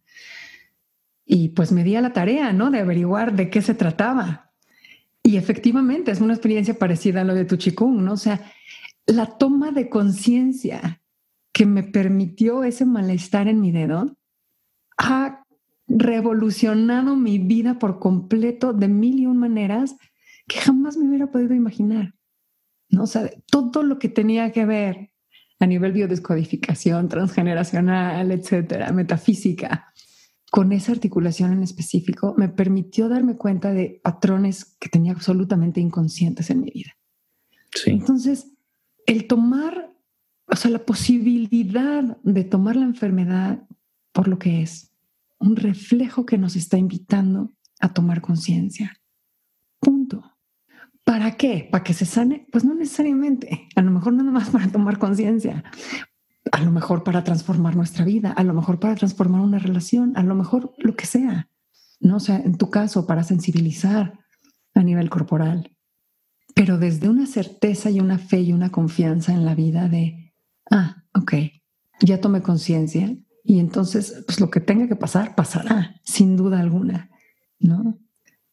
Y 1.25 1.49
pues 1.49 1.71
me 1.71 1.85
di 1.85 1.95
a 1.95 2.01
la 2.01 2.11
tarea, 2.11 2.51
¿no? 2.51 2.71
De 2.71 2.79
averiguar 2.79 3.37
de 3.37 3.49
qué 3.49 3.61
se 3.61 3.73
trataba. 3.73 4.52
Y 5.23 5.37
efectivamente 5.37 6.11
es 6.11 6.19
una 6.19 6.33
experiencia 6.33 6.77
parecida 6.77 7.21
a 7.21 7.23
lo 7.23 7.33
de 7.33 7.45
tu 7.45 7.55
chikung, 7.55 8.03
¿no? 8.03 8.13
O 8.13 8.17
sea, 8.17 8.51
la 9.05 9.37
toma 9.37 9.71
de 9.71 9.89
conciencia 9.89 11.01
que 11.53 11.65
me 11.65 11.83
permitió 11.83 12.63
ese 12.63 12.85
malestar 12.85 13.47
en 13.47 13.61
mi 13.61 13.71
dedo 13.71 14.17
ha 14.97 15.45
revolucionado 15.87 17.15
mi 17.15 17.39
vida 17.39 17.79
por 17.79 17.99
completo 17.99 18.73
de 18.73 18.87
mil 18.87 19.19
y 19.19 19.25
un 19.25 19.37
maneras 19.37 19.95
que 20.47 20.59
jamás 20.59 20.97
me 20.97 21.07
hubiera 21.07 21.31
podido 21.31 21.53
imaginar. 21.53 22.13
¿no? 22.89 23.03
O 23.03 23.07
sea, 23.07 23.29
todo 23.49 23.83
lo 23.83 23.99
que 23.99 24.09
tenía 24.09 24.51
que 24.51 24.65
ver 24.65 25.11
a 25.59 25.65
nivel 25.65 25.93
biodescodificación, 25.93 27.07
transgeneracional, 27.07 28.31
etcétera, 28.31 28.91
metafísica, 28.91 29.93
con 30.53 30.71
esa 30.71 30.91
articulación 30.91 31.51
en 31.51 31.63
específico 31.63 32.35
me 32.37 32.47
permitió 32.47 33.09
darme 33.09 33.37
cuenta 33.37 33.71
de 33.71 33.99
patrones 34.03 34.65
que 34.79 34.87
tenía 34.87 35.11
absolutamente 35.11 35.81
inconscientes 35.81 36.51
en 36.51 36.61
mi 36.61 36.69
vida. 36.69 36.91
Sí. 37.73 37.89
Entonces, 37.89 38.51
el 39.07 39.25
tomar, 39.25 39.95
o 40.45 40.55
sea, 40.55 40.69
la 40.69 40.85
posibilidad 40.85 42.03
de 42.21 42.43
tomar 42.43 42.75
la 42.75 42.85
enfermedad 42.85 43.67
por 44.11 44.27
lo 44.27 44.37
que 44.37 44.61
es, 44.61 44.91
un 45.39 45.55
reflejo 45.55 46.27
que 46.27 46.37
nos 46.37 46.55
está 46.55 46.77
invitando 46.77 47.51
a 47.79 47.91
tomar 47.91 48.21
conciencia. 48.21 49.01
Punto. 49.79 50.21
¿Para 51.03 51.35
qué? 51.35 51.67
¿Para 51.71 51.83
que 51.83 51.95
se 51.95 52.05
sane? 52.05 52.45
Pues 52.51 52.63
no 52.63 52.75
necesariamente. 52.75 53.69
A 53.75 53.81
lo 53.81 53.89
mejor 53.89 54.13
nada 54.13 54.29
más 54.29 54.51
para 54.51 54.71
tomar 54.71 54.99
conciencia 54.99 55.63
a 56.53 56.61
lo 56.61 56.69
mejor 56.69 57.03
para 57.03 57.23
transformar 57.23 57.75
nuestra 57.75 58.05
vida, 58.05 58.31
a 58.31 58.43
lo 58.43 58.53
mejor 58.53 58.79
para 58.79 58.93
transformar 58.93 59.41
una 59.41 59.57
relación, 59.57 60.13
a 60.15 60.21
lo 60.21 60.35
mejor 60.35 60.71
lo 60.77 60.95
que 60.95 61.07
sea, 61.07 61.49
¿no? 61.99 62.17
O 62.17 62.19
sea, 62.19 62.37
en 62.37 62.59
tu 62.59 62.69
caso, 62.69 63.07
para 63.07 63.23
sensibilizar 63.23 64.19
a 64.75 64.83
nivel 64.83 65.09
corporal, 65.09 65.75
pero 66.53 66.77
desde 66.77 67.09
una 67.09 67.25
certeza 67.25 67.89
y 67.89 67.99
una 67.99 68.19
fe 68.19 68.41
y 68.41 68.53
una 68.53 68.71
confianza 68.71 69.33
en 69.33 69.45
la 69.45 69.55
vida 69.55 69.89
de, 69.89 70.31
ah, 70.69 71.03
ok, 71.15 71.33
ya 72.01 72.21
tomé 72.21 72.43
conciencia 72.43 73.17
y 73.43 73.57
entonces, 73.57 74.23
pues 74.27 74.39
lo 74.39 74.51
que 74.51 74.59
tenga 74.59 74.87
que 74.87 74.95
pasar, 74.95 75.33
pasará, 75.33 75.99
sin 76.03 76.37
duda 76.37 76.59
alguna, 76.59 77.09
¿no? 77.57 77.97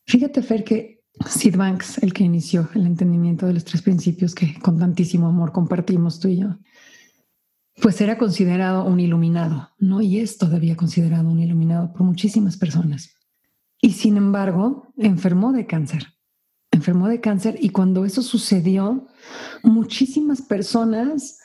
Fíjate, 0.06 0.40
Fer, 0.40 0.64
que 0.64 1.04
Sid 1.28 1.54
Banks, 1.54 1.98
el 1.98 2.14
que 2.14 2.24
inició 2.24 2.70
el 2.74 2.86
entendimiento 2.86 3.46
de 3.46 3.52
los 3.52 3.64
tres 3.66 3.82
principios 3.82 4.34
que 4.34 4.58
con 4.58 4.78
tantísimo 4.78 5.26
amor 5.26 5.52
compartimos 5.52 6.18
tú 6.18 6.28
y 6.28 6.38
yo, 6.38 6.56
pues 7.80 8.00
era 8.00 8.18
considerado 8.18 8.84
un 8.84 9.00
iluminado, 9.00 9.70
¿no? 9.78 10.00
Y 10.00 10.18
es 10.18 10.38
todavía 10.38 10.76
considerado 10.76 11.28
un 11.28 11.40
iluminado 11.40 11.92
por 11.92 12.02
muchísimas 12.02 12.56
personas. 12.56 13.16
Y 13.80 13.92
sin 13.92 14.16
embargo, 14.16 14.92
enfermó 14.96 15.52
de 15.52 15.66
cáncer. 15.66 16.08
Enfermó 16.70 17.08
de 17.08 17.20
cáncer 17.20 17.56
y 17.60 17.70
cuando 17.70 18.04
eso 18.04 18.22
sucedió, 18.22 19.06
muchísimas 19.62 20.42
personas 20.42 21.40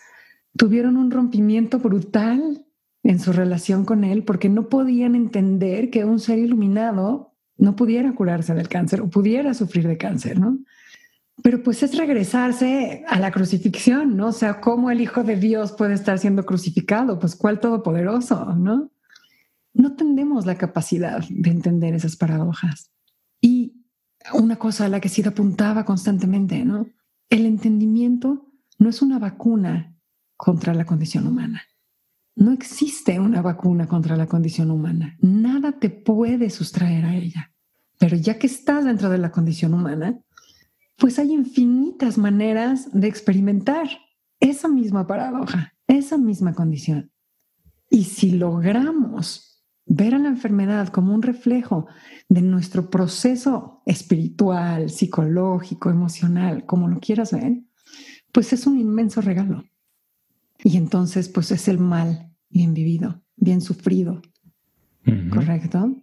tuvieron 0.58 0.98
un 0.98 1.12
rompimiento 1.12 1.80
brutal 1.80 2.66
en 3.04 3.20
su 3.20 3.32
relación 3.32 3.86
con 3.86 4.04
él 4.04 4.24
porque 4.24 4.50
no 4.50 4.70
podían 4.70 5.16
entender 5.16 5.90
que 5.90 6.06
un 6.06 6.20
ser 6.20 6.40
iluminado 6.40 7.34
no 7.58 7.76
pudiera 7.76 8.14
curarse 8.14 8.54
del 8.54 8.68
cáncer 8.68 9.02
o 9.02 9.10
pudiera 9.10 9.54
sufrir 9.54 9.88
de 9.88 9.98
cáncer, 9.98 10.40
¿no? 10.40 10.60
Pero 11.44 11.62
pues 11.62 11.84
es 11.84 11.98
regresarse 11.98 13.04
a 13.08 13.20
la 13.20 13.32
crucifixión, 13.32 14.16
¿no? 14.16 14.28
O 14.28 14.32
sea, 14.32 14.62
¿cómo 14.62 14.90
el 14.90 15.02
Hijo 15.02 15.24
de 15.24 15.36
Dios 15.36 15.74
puede 15.74 15.94
estar 15.94 16.18
siendo 16.18 16.46
crucificado? 16.46 17.20
Pues 17.20 17.36
cuál 17.36 17.60
todopoderoso, 17.60 18.56
¿no? 18.56 18.92
No 19.74 19.96
tendemos 19.96 20.46
la 20.46 20.56
capacidad 20.56 21.24
de 21.30 21.50
entender 21.50 21.94
esas 21.94 22.16
paradojas. 22.16 22.92
Y 23.42 23.86
una 24.34 24.56
cosa 24.56 24.86
a 24.86 24.90
la 24.90 25.02
que 25.02 25.10
sí 25.10 25.22
apuntaba 25.26 25.84
constantemente, 25.84 26.64
¿no? 26.64 26.88
El 27.30 27.46
entendimiento 27.46 28.50
no 28.80 28.90
es 28.90 29.02
una 29.02 29.20
vacuna 29.20 29.96
contra 30.38 30.74
la 30.74 30.86
condición 30.86 31.28
humana. 31.28 31.64
No 32.36 32.52
existe 32.52 33.20
una 33.20 33.42
vacuna 33.42 33.88
contra 33.88 34.18
la 34.18 34.28
condición 34.28 34.72
humana. 34.72 35.18
Nada 35.22 35.74
te 35.74 35.90
puede 35.90 36.50
sustraer 36.50 37.06
a 37.06 37.16
ella. 37.16 37.54
Pero 37.98 38.18
ya 38.18 38.38
que 38.38 38.48
estás 38.48 38.84
dentro 38.84 39.10
de 39.10 39.18
la 39.18 39.32
condición 39.32 39.74
humana, 39.74 40.20
pues 40.98 41.20
hay 41.20 41.34
infinitas 41.34 42.18
maneras 42.18 42.90
de 42.94 43.08
experimentar 43.08 43.88
esa 44.40 44.68
misma 44.68 45.08
paradoja, 45.08 45.74
esa 45.88 46.18
misma 46.18 46.54
condición. 46.54 47.12
Y 47.90 48.06
si 48.06 48.32
logramos 48.32 49.64
ver 49.86 50.16
a 50.16 50.20
la 50.20 50.30
enfermedad 50.30 50.90
como 50.90 51.14
un 51.14 51.22
reflejo 51.22 51.88
de 52.28 52.42
nuestro 52.42 52.90
proceso 52.90 53.82
espiritual, 53.86 54.90
psicológico, 54.90 55.90
emocional, 55.90 56.66
como 56.66 56.88
lo 56.88 57.00
quieras 57.00 57.32
ver, 57.32 57.62
pues 58.32 58.52
es 58.54 58.66
un 58.66 58.80
inmenso 58.80 59.22
regalo. 59.22 59.64
Y 60.64 60.78
entonces, 60.78 61.30
pues 61.30 61.52
es 61.52 61.68
el 61.68 61.78
mal 61.78 62.32
bien 62.50 62.74
vivido, 62.74 63.22
bien 63.36 63.62
sufrido. 63.62 64.22
¿Correcto? 65.30 66.02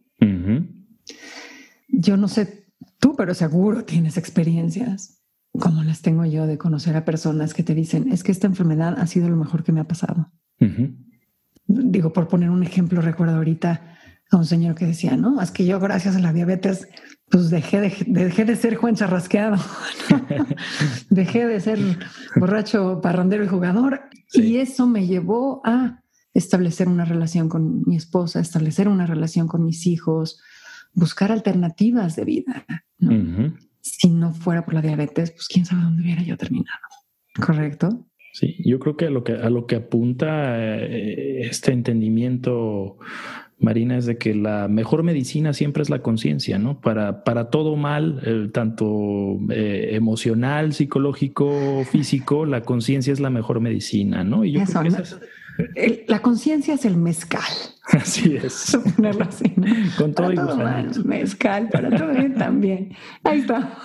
Yo 1.89 2.17
no 2.17 2.29
sé 2.29 2.62
tú, 3.03 3.17
pero 3.17 3.35
seguro 3.35 3.85
tienes 3.85 4.17
experiencias 4.17 5.23
como 5.59 5.83
las 5.83 6.01
tengo 6.01 6.25
yo 6.25 6.47
de 6.47 6.57
conocer 6.57 6.97
a 6.97 7.05
personas 7.05 7.53
que 7.53 7.63
te 7.63 7.75
dicen, 7.75 8.11
es 8.11 8.23
que 8.23 8.33
esta 8.33 8.47
enfermedad 8.47 8.99
ha 8.99 9.07
sido 9.07 9.29
lo 9.29 9.37
mejor 9.37 9.63
que 9.65 9.73
me 9.73 9.81
ha 9.81 9.89
pasado. 9.89 10.31
Digo, 11.67 12.13
por 12.13 12.29
poner 12.29 12.51
un 12.51 12.63
ejemplo, 12.63 13.03
recuerdo 13.03 13.37
ahorita 13.37 13.97
a 14.31 14.37
un 14.37 14.47
señor 14.47 14.75
que 14.75 14.87
decía, 14.87 15.17
no, 15.17 15.43
es 15.43 15.51
que 15.51 15.67
yo 15.67 15.79
gracias 15.79 16.17
a 16.17 16.21
la 16.21 16.33
diabetes, 16.33 16.89
pues 17.29 17.51
dejé 17.51 17.81
de, 17.81 17.97
dejé 18.07 18.45
de 18.45 18.57
ser 18.57 18.77
Juan 18.77 18.95
Charrasqueado, 18.95 19.57
dejé 21.11 21.47
de 21.47 21.61
ser 21.61 21.79
borracho, 22.37 23.01
parrandero 23.03 23.45
y 23.45 23.49
jugador. 23.49 24.03
Y 24.33 24.57
eso 24.57 24.87
me 24.87 25.07
llevó 25.07 25.61
a 25.67 26.03
establecer 26.33 26.89
una 26.89 27.05
relación 27.05 27.51
con 27.51 27.83
mi 27.85 27.97
esposa, 27.97 28.41
establecer 28.41 28.89
una 28.89 29.07
relación 29.07 29.49
con 29.49 29.65
mis 29.65 29.87
hijos, 29.87 30.41
buscar 30.93 31.33
alternativas 31.33 32.17
de 32.17 32.25
vida. 32.25 32.67
Si 33.81 34.09
no 34.11 34.33
fuera 34.33 34.65
por 34.65 34.75
la 34.75 34.83
diabetes, 34.83 35.33
pues 35.33 35.49
quién 35.49 35.65
sabe 35.65 35.83
dónde 35.83 36.03
hubiera 36.03 36.23
yo 36.23 36.37
terminado. 36.37 36.79
¿Correcto? 37.45 38.07
Sí, 38.33 38.57
yo 38.65 38.79
creo 38.79 38.97
que 38.97 39.07
a 39.07 39.11
lo 39.11 39.25
que, 39.25 39.33
a 39.33 39.51
lo 39.51 39.67
que 39.67 39.77
apunta 39.77 40.57
eh, 40.59 41.47
este 41.47 41.73
entendimiento 41.73 42.99
Marina, 43.63 43.97
es 43.97 44.07
de 44.07 44.19
que 44.19 44.35
la 44.35 44.69
mejor 44.69 45.03
medicina 45.03 45.53
siempre 45.53 45.83
es 45.83 45.91
la 45.91 46.03
conciencia, 46.03 46.59
¿no? 46.59 46.81
Para, 46.81 47.23
para 47.23 47.49
todo 47.49 47.77
mal, 47.77 48.21
eh, 48.25 48.51
tanto 48.53 49.39
eh, 49.51 49.91
emocional, 49.93 50.73
psicológico, 50.73 51.85
físico, 51.85 52.45
la 52.45 52.63
conciencia 52.63 53.13
es 53.13 53.21
la 53.21 53.31
mejor 53.31 53.61
medicina, 53.61 54.25
¿no? 54.25 54.45
Y 54.45 54.53
yo 54.53 54.65
creo 54.65 54.83
que 54.83 56.05
la 56.09 56.21
conciencia 56.21 56.75
es 56.75 56.85
el 56.85 56.97
mezcal. 56.97 57.43
Así 57.93 58.37
es. 58.37 58.79
Con 59.99 60.15
todo 60.15 60.33
para 60.35 60.81
y 60.83 61.05
Mezcal, 61.05 61.69
para 61.69 61.91
todo 61.91 62.13
bien 62.13 62.35
también. 62.35 62.95
Ahí 63.25 63.41
está. 63.41 63.77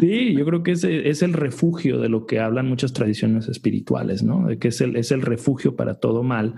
Sí, 0.00 0.34
yo 0.34 0.44
creo 0.44 0.62
que 0.62 0.72
es, 0.72 0.84
es, 0.84 1.22
el 1.22 1.32
refugio 1.32 2.00
de 2.00 2.08
lo 2.08 2.26
que 2.26 2.40
hablan 2.40 2.68
muchas 2.68 2.92
tradiciones 2.92 3.48
espirituales, 3.48 4.22
¿no? 4.22 4.46
De 4.46 4.58
que 4.58 4.68
es 4.68 4.80
el, 4.80 4.96
es 4.96 5.12
el 5.12 5.22
refugio 5.22 5.76
para 5.76 6.00
todo 6.00 6.22
mal 6.22 6.54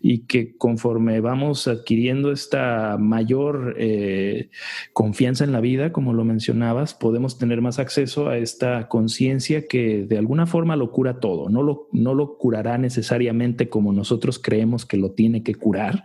y 0.00 0.26
que 0.26 0.56
conforme 0.56 1.20
vamos 1.20 1.66
adquiriendo 1.66 2.30
esta 2.30 2.96
mayor 2.98 3.74
eh, 3.78 4.50
confianza 4.92 5.44
en 5.44 5.52
la 5.52 5.60
vida, 5.60 5.92
como 5.92 6.12
lo 6.12 6.24
mencionabas, 6.24 6.94
podemos 6.94 7.38
tener 7.38 7.62
más 7.62 7.78
acceso 7.78 8.28
a 8.28 8.38
esta 8.38 8.88
conciencia 8.88 9.66
que 9.66 10.04
de 10.06 10.18
alguna 10.18 10.46
forma 10.46 10.76
lo 10.76 10.92
cura 10.92 11.20
todo. 11.20 11.48
No 11.48 11.62
lo, 11.62 11.88
no 11.92 12.14
lo 12.14 12.36
curará 12.36 12.78
necesariamente 12.78 13.68
como 13.68 13.92
nosotros 13.92 14.38
creemos 14.38 14.86
que 14.86 14.98
lo 14.98 15.12
tiene 15.12 15.42
que 15.42 15.54
curar, 15.54 16.04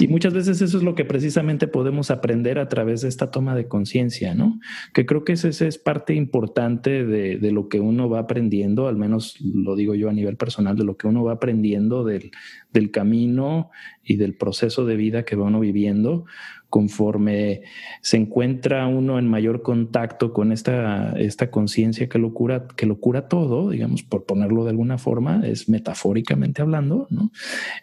y 0.00 0.08
muchas 0.08 0.34
veces 0.34 0.60
eso 0.60 0.78
es 0.78 0.82
lo 0.82 0.94
que 0.94 1.04
precisamente 1.04 1.66
podemos 1.66 2.10
aprender 2.10 2.58
a 2.58 2.68
través 2.68 3.02
de 3.02 3.08
esta 3.08 3.30
toma 3.30 3.54
de 3.54 3.68
conciencia, 3.68 4.34
¿no? 4.34 4.58
Que 4.92 5.06
creo 5.06 5.24
que 5.24 5.32
esa 5.32 5.48
es 5.48 5.78
parte 5.78 6.14
importante 6.14 7.04
de, 7.04 7.52
lo 7.52 7.68
que 7.68 7.80
uno 7.80 8.08
va 8.08 8.20
aprendiendo, 8.20 8.88
al 8.88 8.96
menos 8.96 9.36
lo 9.40 9.76
digo 9.76 9.94
yo 9.94 10.08
a 10.08 10.12
nivel 10.12 10.36
personal, 10.36 10.76
de 10.76 10.84
lo 10.84 10.96
que 10.96 11.06
uno 11.06 11.22
va 11.22 11.32
aprendiendo 11.32 12.04
del, 12.04 12.30
del 12.72 12.90
camino 12.90 13.70
y 14.02 14.16
del 14.16 14.34
proceso 14.34 14.84
de 14.84 14.96
vida 14.96 15.24
que 15.24 15.36
va 15.36 15.44
uno 15.44 15.60
viviendo 15.60 16.24
conforme 16.74 17.62
se 18.00 18.16
encuentra 18.16 18.88
uno 18.88 19.20
en 19.20 19.28
mayor 19.28 19.62
contacto 19.62 20.32
con 20.32 20.50
esta, 20.50 21.12
esta 21.12 21.48
conciencia 21.48 22.08
que 22.08 22.18
lo 22.18 22.34
cura, 22.34 22.66
que 22.74 22.84
lo 22.84 22.98
cura 22.98 23.28
todo, 23.28 23.70
digamos, 23.70 24.02
por 24.02 24.26
ponerlo 24.26 24.64
de 24.64 24.70
alguna 24.70 24.98
forma, 24.98 25.46
es 25.46 25.68
metafóricamente 25.68 26.62
hablando, 26.62 27.06
¿no? 27.10 27.30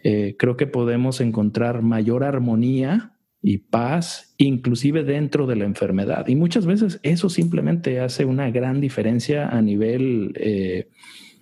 Eh, 0.03 0.35
creo 0.37 0.57
que 0.57 0.67
podemos 0.67 1.21
encontrar 1.21 1.83
mayor 1.83 2.25
armonía 2.25 3.13
y 3.41 3.59
paz, 3.59 4.35
inclusive 4.37 5.05
dentro 5.05 5.47
de 5.47 5.55
la 5.55 5.63
enfermedad. 5.63 6.27
Y 6.27 6.35
muchas 6.35 6.65
veces 6.65 6.99
eso 7.01 7.29
simplemente 7.29 8.01
hace 8.01 8.25
una 8.25 8.51
gran 8.51 8.81
diferencia 8.81 9.47
a 9.47 9.61
nivel 9.61 10.33
eh, 10.35 10.89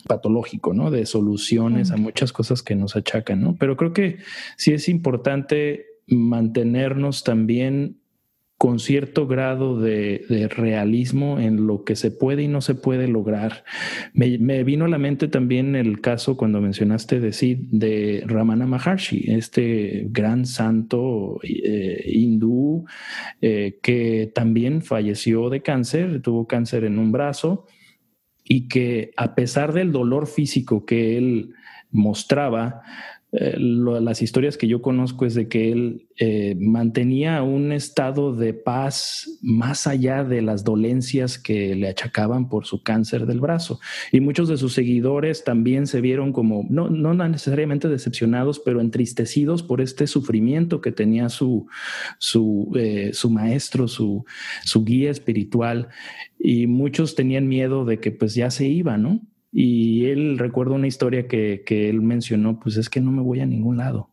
patológico, 0.07 0.75
¿no? 0.75 0.91
De 0.91 1.07
soluciones 1.07 1.89
a 1.89 1.97
muchas 1.97 2.31
cosas 2.31 2.61
que 2.61 2.75
nos 2.75 2.95
achacan, 2.95 3.41
¿no? 3.41 3.55
Pero 3.55 3.75
creo 3.75 3.91
que 3.91 4.19
sí 4.55 4.71
es 4.71 4.87
importante 4.87 5.87
mantenernos 6.09 7.23
también 7.23 7.99
con 8.60 8.79
cierto 8.79 9.25
grado 9.25 9.79
de, 9.79 10.49
realismo 10.53 11.39
en 11.39 11.65
lo 11.65 11.86
que 11.86 11.95
se 11.95 12.12
puede 12.12 12.43
y 12.43 12.49
no 12.49 12.60
se 12.60 12.75
puede 12.75 13.07
lograr. 13.07 13.63
Me, 14.13 14.65
vino 14.65 14.84
a 14.84 14.89
la 14.89 14.97
mente 14.97 15.29
también 15.29 15.77
el 15.77 16.01
caso 16.01 16.36
cuando 16.36 16.60
mencionaste 16.60 17.21
de, 17.21 17.31
de 17.71 18.21
Ramana 18.25 18.67
Maharshi, 18.67 19.31
este 19.31 20.07
gran 20.10 20.45
santo 20.45 21.39
eh, 21.41 22.03
hindú 22.05 22.84
eh, 23.39 23.79
que 23.81 24.29
también 24.36 24.81
falleció 24.81 25.49
de 25.49 25.62
cáncer, 25.62 26.21
tuvo 26.21 26.45
cáncer 26.45 26.84
en 26.84 26.99
un 26.99 27.13
brazo 27.13 27.65
y 28.43 28.67
que 28.67 29.12
a 29.15 29.36
pesar 29.36 29.71
del 29.71 29.93
dolor 29.93 30.27
físico 30.27 30.86
que 30.86 31.17
él 31.17 31.53
mostraba, 31.91 32.81
eh, 33.31 33.57
las 33.59 34.23
historias 34.23 34.57
que 34.57 34.67
yo 34.67 34.81
conozco 34.81 35.23
es 35.25 35.35
de 35.35 35.47
que 35.47 35.71
él 35.71 36.07
eh, 36.17 36.55
mantenía 36.59 37.43
un 37.43 37.71
estado 37.71 38.35
de 38.35 38.55
paz 38.55 39.37
más 39.43 39.85
allá 39.85 40.23
de 40.23 40.41
las 40.41 40.63
dolencias 40.63 41.37
que 41.37 41.75
le 41.75 41.89
achacaban 41.89 42.49
por 42.49 42.65
su 42.65 42.81
cáncer 42.81 43.27
del 43.27 43.39
brazo. 43.39 43.79
Y 44.11 44.19
muchos 44.19 44.49
de 44.49 44.57
sus 44.57 44.73
seguidores 44.73 45.43
también 45.43 45.85
se 45.85 46.01
vieron 46.01 46.33
como, 46.33 46.65
no, 46.69 46.89
no 46.89 47.13
necesariamente 47.13 47.87
decepcionados, 47.87 48.59
pero 48.59 48.81
entristecidos 48.81 49.61
por 49.61 49.79
este 49.81 50.07
sufrimiento 50.07 50.81
que 50.81 50.91
tenía 50.91 51.29
su, 51.29 51.67
su, 52.17 52.71
eh, 52.75 53.11
su 53.13 53.29
maestro, 53.29 53.87
su, 53.87 54.25
su 54.65 54.83
guía 54.83 55.11
espiritual. 55.11 55.89
Y 56.39 56.65
muchos 56.65 57.13
tenían 57.13 57.47
miedo 57.47 57.85
de 57.85 57.99
que 57.99 58.11
pues 58.11 58.33
ya 58.33 58.49
se 58.49 58.67
iba, 58.67 58.97
¿no? 58.97 59.21
Y 59.51 60.05
él 60.05 60.38
recuerda 60.38 60.75
una 60.75 60.88
historia 60.88 61.27
que, 61.27 61.63
que, 61.65 61.89
él 61.89 62.01
mencionó, 62.01 62.59
pues 62.59 62.77
es 62.77 62.89
que 62.89 63.01
no 63.01 63.12
me 63.12 63.21
voy 63.21 63.39
a 63.39 63.45
ningún 63.45 63.77
lado. 63.77 64.12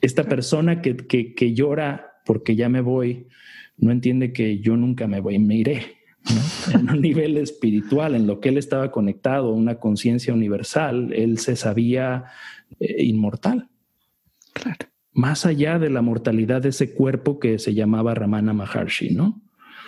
Esta 0.00 0.24
persona 0.24 0.80
que, 0.80 0.96
que, 0.96 1.34
que, 1.34 1.54
llora 1.54 2.12
porque 2.24 2.56
ya 2.56 2.68
me 2.68 2.80
voy, 2.80 3.28
no 3.76 3.92
entiende 3.92 4.32
que 4.32 4.60
yo 4.60 4.76
nunca 4.76 5.06
me 5.06 5.20
voy, 5.20 5.38
me 5.38 5.56
iré. 5.56 5.96
en 6.74 6.90
un 6.90 7.00
nivel 7.00 7.38
espiritual, 7.38 8.14
en 8.14 8.26
lo 8.26 8.40
que 8.40 8.50
él 8.50 8.58
estaba 8.58 8.90
conectado, 8.90 9.52
una 9.52 9.76
conciencia 9.76 10.34
universal, 10.34 11.12
él 11.14 11.38
se 11.38 11.56
sabía 11.56 12.24
eh, 12.78 13.04
inmortal. 13.04 13.68
Claro. 14.52 14.86
Más 15.12 15.44
allá 15.44 15.78
de 15.78 15.90
la 15.90 16.02
mortalidad 16.02 16.62
de 16.62 16.70
ese 16.70 16.94
cuerpo 16.94 17.38
que 17.38 17.58
se 17.58 17.74
llamaba 17.74 18.14
Ramana 18.14 18.52
Maharshi, 18.52 19.14
¿no? 19.14 19.42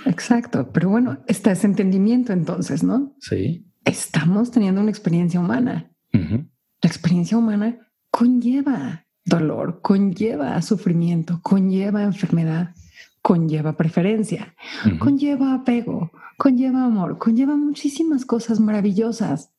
Exacto, 0.05 0.71
pero 0.73 0.89
bueno, 0.89 1.19
está 1.27 1.53
ese 1.53 1.67
entendimiento 1.67 2.33
entonces, 2.33 2.83
¿no? 2.83 3.15
Sí 3.21 3.67
estamos 3.85 4.51
teniendo 4.51 4.81
una 4.81 4.91
experiencia 4.91 5.41
humana. 5.41 5.91
La 6.13 6.89
experiencia 6.89 7.39
humana 7.39 7.79
conlleva 8.11 9.07
dolor, 9.25 9.81
conlleva 9.83 10.61
sufrimiento, 10.63 11.41
conlleva 11.43 12.03
enfermedad, 12.03 12.75
conlleva 13.23 13.77
preferencia, 13.77 14.55
conlleva 14.99 15.55
apego, 15.55 16.11
conlleva 16.37 16.85
amor, 16.85 17.19
conlleva 17.19 17.57
muchísimas 17.57 18.25
cosas 18.25 18.59
maravillosas, 18.61 19.53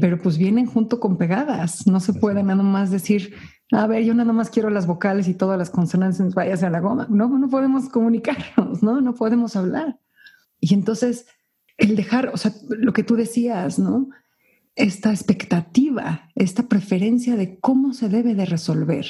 pero 0.00 0.20
pues 0.20 0.38
vienen 0.38 0.66
junto 0.66 1.00
con 1.00 1.18
pegadas. 1.18 1.86
No 1.86 2.00
se 2.00 2.14
puede 2.14 2.42
nada 2.42 2.62
más 2.62 2.90
decir, 2.90 3.34
a 3.72 3.86
ver, 3.86 4.04
yo 4.04 4.14
nada 4.14 4.32
más 4.32 4.50
quiero 4.50 4.70
las 4.70 4.86
vocales 4.86 5.28
y 5.28 5.34
todas 5.34 5.58
las 5.58 5.70
consonantes 5.70 6.34
vayas 6.34 6.62
a 6.62 6.70
la 6.70 6.80
goma. 6.80 7.06
No, 7.10 7.28
no 7.28 7.48
podemos 7.48 7.88
comunicarnos, 7.90 8.82
no, 8.82 9.00
no 9.00 9.14
podemos 9.14 9.54
hablar. 9.56 9.98
Y 10.60 10.72
entonces 10.74 11.26
el 11.76 11.96
dejar, 11.96 12.30
o 12.32 12.36
sea, 12.36 12.52
lo 12.68 12.92
que 12.92 13.02
tú 13.02 13.16
decías, 13.16 13.78
¿no? 13.78 14.10
Esta 14.76 15.10
expectativa, 15.10 16.30
esta 16.34 16.68
preferencia 16.68 17.36
de 17.36 17.58
cómo 17.58 17.92
se 17.92 18.08
debe 18.08 18.34
de 18.34 18.44
resolver. 18.44 19.06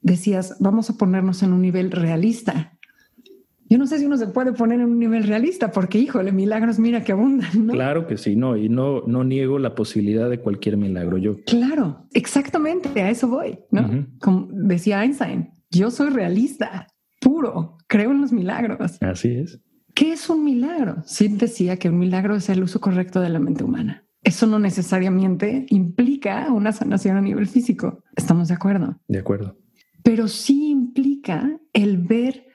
Decías, 0.00 0.56
vamos 0.60 0.90
a 0.90 0.96
ponernos 0.96 1.42
en 1.42 1.52
un 1.52 1.62
nivel 1.62 1.90
realista. 1.90 2.78
Yo 3.68 3.78
no 3.78 3.86
sé 3.86 3.98
si 3.98 4.04
uno 4.04 4.18
se 4.18 4.26
puede 4.26 4.52
poner 4.52 4.80
en 4.80 4.86
un 4.86 4.98
nivel 4.98 5.24
realista 5.24 5.70
porque, 5.70 5.98
híjole, 5.98 6.30
milagros, 6.30 6.78
mira 6.78 7.04
que 7.04 7.12
abundan. 7.12 7.66
¿no? 7.66 7.72
Claro 7.72 8.06
que 8.06 8.18
sí, 8.18 8.36
no, 8.36 8.54
y 8.56 8.68
no, 8.68 9.02
no 9.06 9.24
niego 9.24 9.58
la 9.58 9.74
posibilidad 9.74 10.28
de 10.28 10.40
cualquier 10.40 10.76
milagro. 10.76 11.16
Yo. 11.16 11.42
Claro, 11.46 12.06
exactamente, 12.12 13.00
a 13.00 13.08
eso 13.08 13.28
voy, 13.28 13.60
¿no? 13.70 14.06
Como 14.20 14.48
decía 14.50 15.02
Einstein, 15.02 15.52
yo 15.70 15.90
soy 15.90 16.10
realista, 16.10 16.86
puro, 17.18 17.78
creo 17.86 18.10
en 18.10 18.20
los 18.20 18.30
milagros. 18.30 18.98
Así 19.00 19.36
es. 19.36 19.58
¿Qué 19.94 20.12
es 20.12 20.30
un 20.30 20.44
milagro? 20.44 21.02
Sid 21.04 21.38
decía 21.38 21.78
que 21.78 21.88
un 21.88 21.98
milagro 21.98 22.36
es 22.36 22.48
el 22.48 22.62
uso 22.62 22.80
correcto 22.80 23.20
de 23.20 23.28
la 23.28 23.38
mente 23.38 23.64
humana. 23.64 24.06
Eso 24.22 24.46
no 24.46 24.58
necesariamente 24.58 25.66
implica 25.68 26.52
una 26.52 26.72
sanación 26.72 27.16
a 27.16 27.20
nivel 27.20 27.48
físico. 27.48 28.04
¿Estamos 28.16 28.48
de 28.48 28.54
acuerdo? 28.54 29.00
De 29.08 29.18
acuerdo. 29.18 29.58
Pero 30.02 30.28
sí 30.28 30.70
implica 30.70 31.58
el 31.72 31.98
ver 31.98 32.46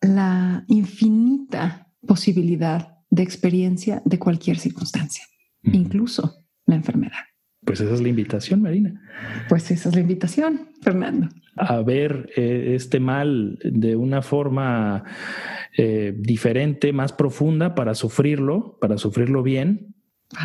la 0.00 0.64
infinita 0.68 1.88
posibilidad 2.06 2.98
de 3.10 3.22
experiencia 3.22 4.02
de 4.04 4.18
cualquier 4.18 4.58
circunstancia, 4.58 5.24
incluso 5.62 6.44
la 6.66 6.76
enfermedad. 6.76 7.29
Pues 7.64 7.80
esa 7.80 7.94
es 7.94 8.00
la 8.00 8.08
invitación, 8.08 8.62
Marina. 8.62 9.00
Pues 9.48 9.70
esa 9.70 9.88
es 9.90 9.94
la 9.94 10.00
invitación, 10.00 10.68
Fernando. 10.80 11.28
A 11.56 11.82
ver 11.82 12.30
eh, 12.36 12.72
este 12.74 13.00
mal 13.00 13.58
de 13.62 13.96
una 13.96 14.22
forma 14.22 15.04
eh, 15.76 16.14
diferente, 16.16 16.92
más 16.92 17.12
profunda 17.12 17.74
para 17.74 17.94
sufrirlo, 17.94 18.78
para 18.80 18.96
sufrirlo 18.98 19.42
bien, 19.42 19.94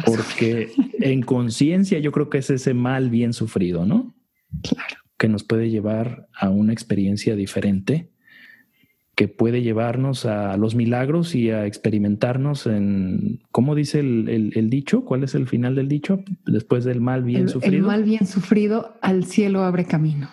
porque 0.05 0.71
en 0.99 1.21
conciencia 1.21 1.99
yo 1.99 2.11
creo 2.11 2.29
que 2.29 2.39
es 2.39 2.49
ese 2.49 2.73
mal 2.73 3.09
bien 3.09 3.33
sufrido, 3.33 3.85
¿no? 3.85 4.15
Claro. 4.61 4.95
Que 5.17 5.29
nos 5.29 5.43
puede 5.43 5.69
llevar 5.69 6.27
a 6.37 6.49
una 6.49 6.73
experiencia 6.73 7.35
diferente 7.35 8.11
que 9.15 9.29
puede 9.29 9.61
llevarnos 9.61 10.25
a 10.25 10.57
los 10.57 10.75
milagros 10.75 11.35
y 11.35 11.49
a 11.49 11.65
experimentarnos 11.65 12.67
en, 12.67 13.39
¿cómo 13.51 13.75
dice 13.75 14.01
el, 14.01 14.69
dicho? 14.69 15.05
¿Cuál 15.05 15.23
es 15.23 15.35
el 15.35 15.47
final 15.47 15.75
del 15.75 15.87
dicho? 15.87 16.19
Después 16.45 16.83
del 16.83 16.99
mal 16.99 17.23
bien 17.23 17.47
sufrido. 17.47 17.77
El 17.77 17.83
mal 17.83 18.03
bien 18.03 18.27
sufrido 18.27 18.97
al 19.01 19.23
cielo 19.23 19.63
abre 19.63 19.85
camino. 19.85 20.29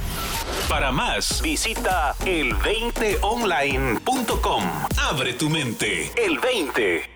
Para 0.68 0.90
más, 0.90 1.40
visita 1.42 2.16
el20online.com. 2.24 4.64
Abre 4.98 5.34
tu 5.34 5.48
mente. 5.48 6.10
El 6.16 6.40
20. 6.40 7.15